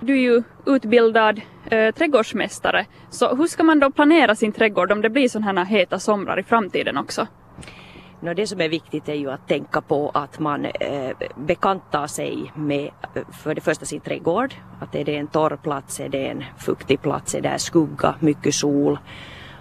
Du 0.00 0.12
är 0.12 0.22
ju 0.22 0.42
utbildad 0.66 1.40
eh, 1.70 1.94
trädgårdsmästare, 1.94 2.86
så 3.10 3.36
hur 3.36 3.46
ska 3.46 3.62
man 3.62 3.80
då 3.80 3.90
planera 3.90 4.34
sin 4.34 4.52
trädgård 4.52 4.92
om 4.92 5.00
det 5.00 5.10
blir 5.10 5.28
sådana 5.28 5.64
här 5.64 5.78
heta 5.78 5.98
somrar 5.98 6.38
i 6.40 6.42
framtiden 6.42 6.96
också? 6.96 7.26
No, 8.20 8.34
det 8.34 8.46
som 8.46 8.60
är 8.60 8.68
viktigt 8.68 9.08
är 9.08 9.14
ju 9.14 9.30
att 9.30 9.48
tänka 9.48 9.80
på 9.80 10.10
att 10.14 10.38
man 10.38 10.64
eh, 10.64 11.16
bekantar 11.36 12.06
sig 12.06 12.52
med 12.54 12.90
eh, 13.14 13.22
för 13.42 13.54
det 13.54 13.60
första 13.60 13.86
sin 13.86 14.00
trädgård. 14.00 14.54
Att 14.80 14.94
är 14.94 15.04
det 15.04 15.16
en 15.16 15.26
torr 15.26 15.56
plats, 15.62 16.00
är 16.00 16.08
det 16.08 16.26
en 16.26 16.44
fuktig 16.58 17.02
plats, 17.02 17.34
är 17.34 17.40
det 17.40 17.58
skugga, 17.58 18.14
mycket 18.20 18.54
sol. 18.54 18.98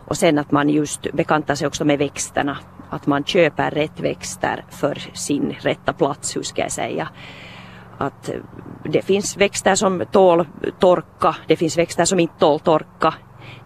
Och 0.05 0.17
sen 0.17 0.37
att 0.39 0.51
man 0.51 0.69
just 0.69 1.11
bekantar 1.13 1.55
sig 1.55 1.67
också 1.67 1.85
med 1.85 1.99
växterna. 1.99 2.57
Att 2.89 3.07
man 3.07 3.23
köper 3.23 3.71
rätt 3.71 3.99
växter 3.99 4.65
för 4.69 4.95
sin 5.13 5.55
rätta 5.59 5.93
plats, 5.93 6.37
hur 6.37 6.43
ska 6.43 6.61
jag 6.61 6.71
säga. 6.71 7.09
Att 8.01 8.29
det 8.83 9.01
finns 9.01 9.37
växter 9.37 9.75
som 9.75 10.03
tål 10.11 10.47
torka, 10.79 11.35
det 11.47 11.55
finns 11.55 11.77
växter 11.77 12.05
som 12.05 12.19
inte 12.19 12.39
tål 12.39 12.59
torka. 12.59 13.13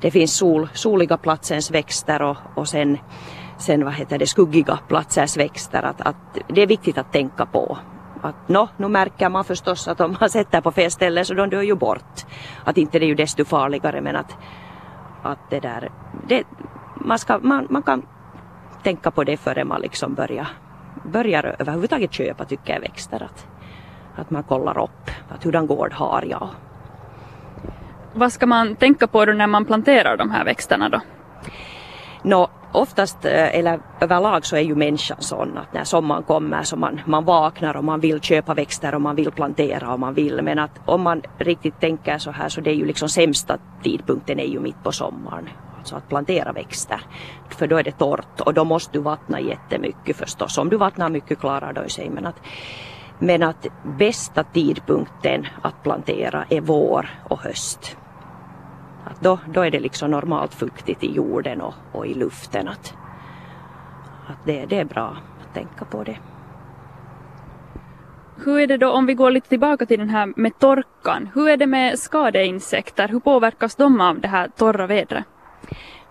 Det 0.02 0.12
finns 0.12 0.38
sol, 0.38 0.70
soliga 0.74 1.18
platsens 1.18 1.72
växter 1.72 2.22
och, 2.22 2.38
och 2.56 2.68
sen 2.68 2.98
sen 3.58 3.86
vad 3.86 3.94
heter 3.94 4.20
det, 4.20 4.28
skuggiga 4.28 4.80
platsers 4.88 5.38
växter. 5.38 5.84
Att, 5.84 6.02
att 6.02 6.16
det 6.48 6.62
är 6.62 6.68
viktigt 6.68 6.98
att 6.98 7.12
tänka 7.12 7.46
på. 7.46 7.78
Att 8.22 8.50
no, 8.50 8.68
nu 8.78 8.88
märker 8.88 9.30
man 9.30 9.44
förstås 9.44 9.88
att 9.88 10.02
om 10.02 10.18
man 10.20 10.30
sätter 10.30 10.62
på 10.62 10.72
fel 10.72 10.92
ställe 10.92 11.26
så 11.26 11.34
de 11.34 11.50
dör 11.50 11.62
ju 11.62 11.76
bort. 11.76 12.26
Att 12.64 12.78
inte 12.78 13.00
det 13.00 13.06
är 13.06 13.08
ju 13.08 13.16
desto 13.16 13.46
farligare 13.46 14.02
men 14.02 14.16
att, 14.16 14.38
att 15.24 15.50
det 15.50 15.60
där, 15.60 15.92
det, 16.28 16.44
man, 16.96 17.20
ska, 17.20 17.40
man, 17.40 17.68
man 17.70 17.84
kan 17.84 18.06
tänka 18.84 19.12
på 19.12 19.24
det 19.24 19.38
före 19.38 19.64
man 19.64 19.82
liksom 19.82 20.14
börjar, 20.14 20.48
börjar 21.04 21.56
överhuvudtaget 21.60 22.14
köpa 22.14 22.46
tycker 22.46 22.74
jag 22.74 22.82
växter. 22.82 23.24
Att, 23.24 23.48
att 24.16 24.32
man 24.32 24.44
kollar 24.44 24.84
upp 24.84 25.12
att 25.30 25.44
hurdan 25.44 25.68
gård 25.68 25.94
har 25.94 26.24
jag. 26.30 26.50
Vad 28.14 28.32
ska 28.32 28.46
man 28.46 28.76
tänka 28.76 29.08
på 29.08 29.26
då 29.26 29.34
när 29.34 29.48
man 29.48 29.66
planterar 29.66 30.18
de 30.18 30.32
här 30.32 30.46
växterna 30.46 30.90
då? 30.90 31.02
Nå, 32.24 32.50
oftast, 32.72 33.26
eh, 33.26 33.56
eller 33.56 33.80
överlag 34.00 34.46
så 34.46 34.56
är 34.56 34.62
ju 34.62 34.76
människan 34.76 35.18
sån 35.20 35.58
att 35.58 35.74
när 35.74 35.84
sommaren 35.84 36.24
kommer 36.24 36.64
så 36.64 36.76
man, 36.76 37.02
man 37.06 37.26
vaknar 37.26 37.78
och 37.78 37.84
man 37.84 38.00
vill 38.00 38.22
köpa 38.22 38.54
växter 38.54 38.96
och 38.96 39.02
man 39.02 39.16
vill 39.16 39.32
plantera 39.32 39.94
och 39.94 40.00
man 40.00 40.14
vill. 40.14 40.42
Men 40.42 40.60
att 40.60 40.80
om 40.86 41.02
man 41.02 41.22
riktigt 41.38 41.80
tänker 41.80 42.18
så 42.18 42.32
här 42.32 42.50
så 42.50 42.62
det 42.62 42.70
är 42.70 42.76
ju 42.76 42.86
liksom 42.86 43.10
sämsta 43.10 43.58
tidpunkten 43.84 44.40
är 44.40 44.46
ju 44.46 44.60
mitt 44.60 44.84
på 44.84 44.92
sommaren. 44.92 45.50
Alltså 45.78 45.96
att 45.96 46.10
plantera 46.10 46.52
växter. 46.52 47.02
För 47.50 47.68
då 47.68 47.78
är 47.78 47.84
det 47.84 47.92
torrt 47.92 48.42
och 48.42 48.54
då 48.54 48.64
måste 48.64 48.98
du 48.98 49.00
vattna 49.00 49.40
jättemycket 49.40 50.18
förstås. 50.18 50.58
Om 50.58 50.70
du 50.70 50.78
vattnar 50.78 51.10
mycket 51.10 51.40
klarar 51.40 51.74
det 51.74 51.90
sig. 51.90 52.10
Men 52.10 52.26
att, 52.26 52.42
men 53.24 53.44
att 53.44 53.68
bästa 53.84 54.44
tidpunkten 54.44 55.48
att 55.62 55.84
plantera 55.84 56.46
är 56.50 56.62
vår 56.62 57.10
och 57.30 57.40
höst. 57.40 57.98
Att 59.06 59.22
då, 59.22 59.40
då 59.54 59.62
är 59.62 59.72
det 59.72 59.80
liksom 59.80 60.12
normalt 60.12 60.54
fuktigt 60.54 61.04
i 61.04 61.12
jorden 61.12 61.62
och, 61.62 61.74
och 61.92 62.08
i 62.08 62.14
luften. 62.14 62.68
Att, 62.68 62.94
att 64.28 64.46
det, 64.46 64.66
det 64.66 64.80
är 64.80 64.86
bra 64.86 65.18
att 65.42 65.54
tänka 65.54 65.86
på 65.86 66.04
det. 66.04 66.18
Hur 68.46 68.60
är 68.60 68.68
det 68.68 68.78
då 68.78 68.92
om 68.92 69.06
vi 69.06 69.14
går 69.14 69.32
lite 69.32 69.50
tillbaka 69.50 69.86
till 69.86 70.00
den 70.00 70.10
här 70.10 70.34
med 70.36 70.60
torkan? 70.60 71.30
Hur 71.34 71.50
är 71.50 71.58
det 71.58 71.68
med 71.68 72.00
skadeinsekter? 72.00 73.08
Hur 73.08 73.20
påverkas 73.20 73.76
de 73.76 74.02
av 74.02 74.20
det 74.20 74.28
här 74.28 74.48
torra 74.58 74.88
vädret? 74.88 75.26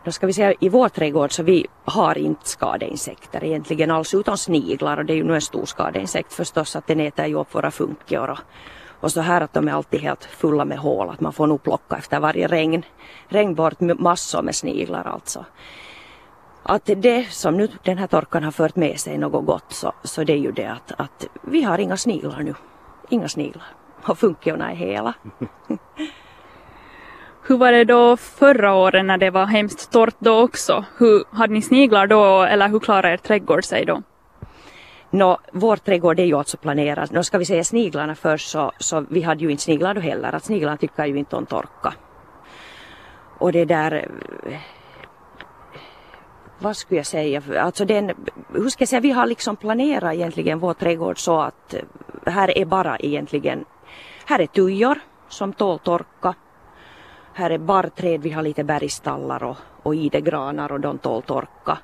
Då 0.05 0.13
ska 0.13 0.27
vi 0.27 0.33
säga 0.33 0.55
i 0.61 0.69
vår 0.69 0.89
trädgård 0.89 1.33
så 1.33 1.43
vi 1.43 1.67
har 1.85 2.19
inte 2.19 2.49
skadeinsekter 2.49 3.45
egentligen 3.45 3.91
alls 3.91 4.15
utom 4.15 4.39
sniglar 4.39 4.97
och 4.97 5.05
det 5.05 5.13
är 5.13 5.17
ju 5.17 5.25
nu 5.25 5.35
en 5.35 5.41
stor 5.41 5.65
skadeinsekt 5.65 6.33
förstås 6.33 6.77
att 6.77 6.87
den 6.87 7.01
äter 7.01 7.27
ju 7.27 7.35
upp 7.35 7.55
våra 7.55 7.71
funkior 7.71 8.31
och, 8.31 8.39
och 9.01 9.13
så 9.13 9.21
här 9.21 9.41
att 9.41 9.53
de 9.53 9.69
är 9.69 9.73
alltid 9.73 10.01
helt 10.01 10.25
fulla 10.25 10.65
med 10.65 10.79
hål, 10.79 11.11
att 11.11 11.21
man 11.21 11.33
får 11.33 11.47
nog 11.47 11.63
plocka 11.63 11.97
efter 11.97 12.21
varje 12.21 12.47
regn, 12.47 12.83
regn 13.29 13.55
bort 13.55 13.81
massor 13.81 14.43
med 14.43 14.55
sniglar 14.55 15.05
alltså. 15.05 15.45
Att 16.63 16.91
det 16.97 17.27
som 17.31 17.57
nu 17.57 17.69
den 17.83 17.99
här 17.99 18.07
torkan 18.07 18.45
har 18.45 18.51
fört 18.51 18.77
med 18.77 19.01
sig 19.01 19.19
något 19.19 19.47
gott 19.47 19.73
så, 19.73 19.93
så 20.05 20.25
det 20.25 20.33
är 20.33 20.37
ju 20.37 20.53
det 20.53 20.67
att, 20.67 20.93
att 20.97 21.27
vi 21.43 21.63
har 21.63 21.79
inga 21.79 21.97
sniglar 21.97 22.41
nu. 22.41 22.55
Inga 23.09 23.29
sniglar. 23.29 23.67
Och 24.05 24.19
funkiorna 24.19 24.71
är 24.71 24.77
hela. 24.77 25.15
Hur 27.53 27.59
var 27.59 27.73
det 27.73 27.85
då 27.85 28.17
förra 28.17 28.75
året 28.75 29.05
när 29.05 29.19
det 29.19 29.31
var 29.31 29.47
hemskt 29.47 29.93
torrt 29.93 30.17
då 30.19 30.41
också? 30.41 30.85
Hur, 30.99 31.25
hade 31.31 31.53
ni 31.53 31.63
sniglar 31.63 32.07
då 32.07 32.43
eller 32.43 32.69
hur 32.69 32.79
klarade 32.79 33.13
er 33.13 33.17
trädgård 33.17 33.65
sig 33.65 33.85
då? 33.85 34.03
Nå, 35.11 35.39
vår 35.53 35.77
trädgård 35.77 36.21
är 36.21 36.25
ju 36.25 36.35
alltså 36.35 36.57
planerad. 36.57 37.13
Nå 37.13 37.23
ska 37.23 37.39
vi 37.39 37.45
säga 37.45 37.65
sniglarna 37.65 38.15
först 38.15 38.49
så, 38.49 38.73
så 38.79 39.07
vi 39.09 39.23
hade 39.23 39.45
ju 39.45 39.51
inte 39.51 39.63
sniglar 39.63 39.95
då 39.95 40.01
heller. 40.01 40.33
Att 40.35 40.45
sniglarna 40.45 40.77
tycker 40.77 41.07
ju 41.07 41.17
inte 41.17 41.37
om 41.37 41.47
torka. 41.47 41.95
Och 43.39 43.53
det 43.53 43.65
där 43.65 44.09
vad 46.59 46.77
skulle 46.77 46.99
jag 46.99 47.07
säga, 47.07 47.43
alltså 47.61 47.85
den, 47.85 48.13
hur 48.53 48.69
ska 48.69 48.83
jag 48.83 48.89
säga, 48.89 49.01
vi 49.01 49.11
har 49.11 49.27
liksom 49.27 49.57
planerat 49.57 50.15
egentligen 50.15 50.59
vår 50.59 50.75
trädgård 50.75 51.19
så 51.19 51.41
att 51.41 51.75
eh, 51.75 51.81
här 52.27 52.59
är 52.59 52.65
bara 52.65 52.97
egentligen, 52.99 53.65
här 54.27 54.41
är 54.41 54.47
tujor 54.47 54.99
som 55.29 55.53
tål 55.53 55.79
torka. 55.79 56.35
Här 57.35 57.51
är 57.51 57.59
barrträd, 57.59 58.23
vi 58.23 58.31
har 58.31 58.43
lite 58.43 58.65
bergstallar 58.65 59.45
och, 59.45 59.57
och 59.83 59.95
idegranar 59.95 60.73
och 60.73 60.81
de 60.81 60.99
tål 60.99 61.23
torka. 61.23 61.79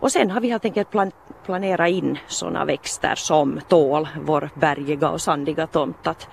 Och 0.00 0.12
sen 0.12 0.30
har 0.30 0.40
vi 0.40 0.48
helt 0.48 0.64
enkelt 0.64 0.90
plan 0.90 1.10
planerat 1.44 1.88
in 1.88 2.18
sådana 2.26 2.64
växter 2.64 3.14
som 3.14 3.60
tål 3.68 4.08
vår 4.22 4.50
bergiga 4.54 5.10
och 5.10 5.20
sandiga 5.20 5.66
tomt. 5.66 6.06
Att, 6.06 6.28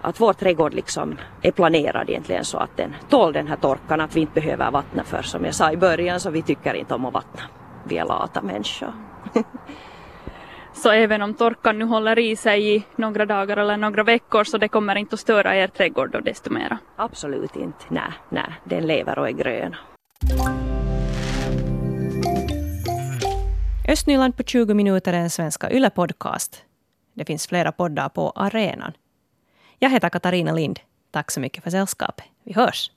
att 0.00 0.20
vår 0.20 0.32
trädgård 0.32 0.74
liksom 0.74 1.18
är 1.42 1.50
planerad 1.50 2.10
egentligen 2.10 2.44
så 2.44 2.58
att 2.58 2.76
den 2.76 2.94
tål 3.08 3.32
den 3.32 3.46
här 3.46 3.56
torkan, 3.56 4.00
att 4.00 4.16
vi 4.16 4.20
inte 4.20 4.40
behöver 4.40 4.70
vattna 4.70 5.04
för 5.04 5.22
som 5.22 5.44
jag 5.44 5.54
sa 5.54 5.72
i 5.72 5.76
början 5.76 6.20
så 6.20 6.30
vi 6.30 6.42
tycker 6.42 6.74
inte 6.74 6.94
om 6.94 7.06
att 7.06 7.14
vattna. 7.14 7.42
Vi 7.84 7.98
är 7.98 8.04
lata 8.04 8.42
människor. 8.42 8.92
Så 10.74 10.90
även 10.90 11.22
om 11.22 11.34
torkan 11.34 11.78
nu 11.78 11.84
håller 11.84 12.18
i 12.18 12.36
sig 12.36 12.76
i 12.76 12.84
några 12.96 13.26
dagar 13.26 13.56
eller 13.56 13.76
några 13.76 14.02
veckor 14.02 14.44
så 14.44 14.58
det 14.58 14.68
kommer 14.68 14.96
inte 14.96 15.14
att 15.14 15.20
störa 15.20 15.56
er 15.56 15.66
trädgård 15.66 16.10
då 16.12 16.20
desto 16.20 16.50
mera. 16.52 16.78
Absolut 16.96 17.56
inte. 17.56 17.84
Nej, 17.88 18.12
nej, 18.28 18.52
den 18.64 18.86
lever 18.86 19.18
och 19.18 19.28
är 19.28 19.32
grön. 19.32 19.76
Östnyland 23.88 24.36
på 24.36 24.42
20 24.42 24.74
minuter 24.74 25.12
är 25.12 25.18
en 25.18 25.30
svenska 25.30 25.70
Yle-podcast. 25.70 26.62
Det 27.14 27.24
finns 27.24 27.46
flera 27.46 27.72
poddar 27.72 28.08
på 28.08 28.30
arenan. 28.30 28.92
Jag 29.78 29.90
heter 29.90 30.08
Katarina 30.08 30.52
Lind. 30.52 30.80
Tack 31.10 31.30
så 31.30 31.40
mycket 31.40 31.62
för 31.64 31.70
sällskapet. 31.70 32.24
Vi 32.44 32.52
hörs! 32.52 32.92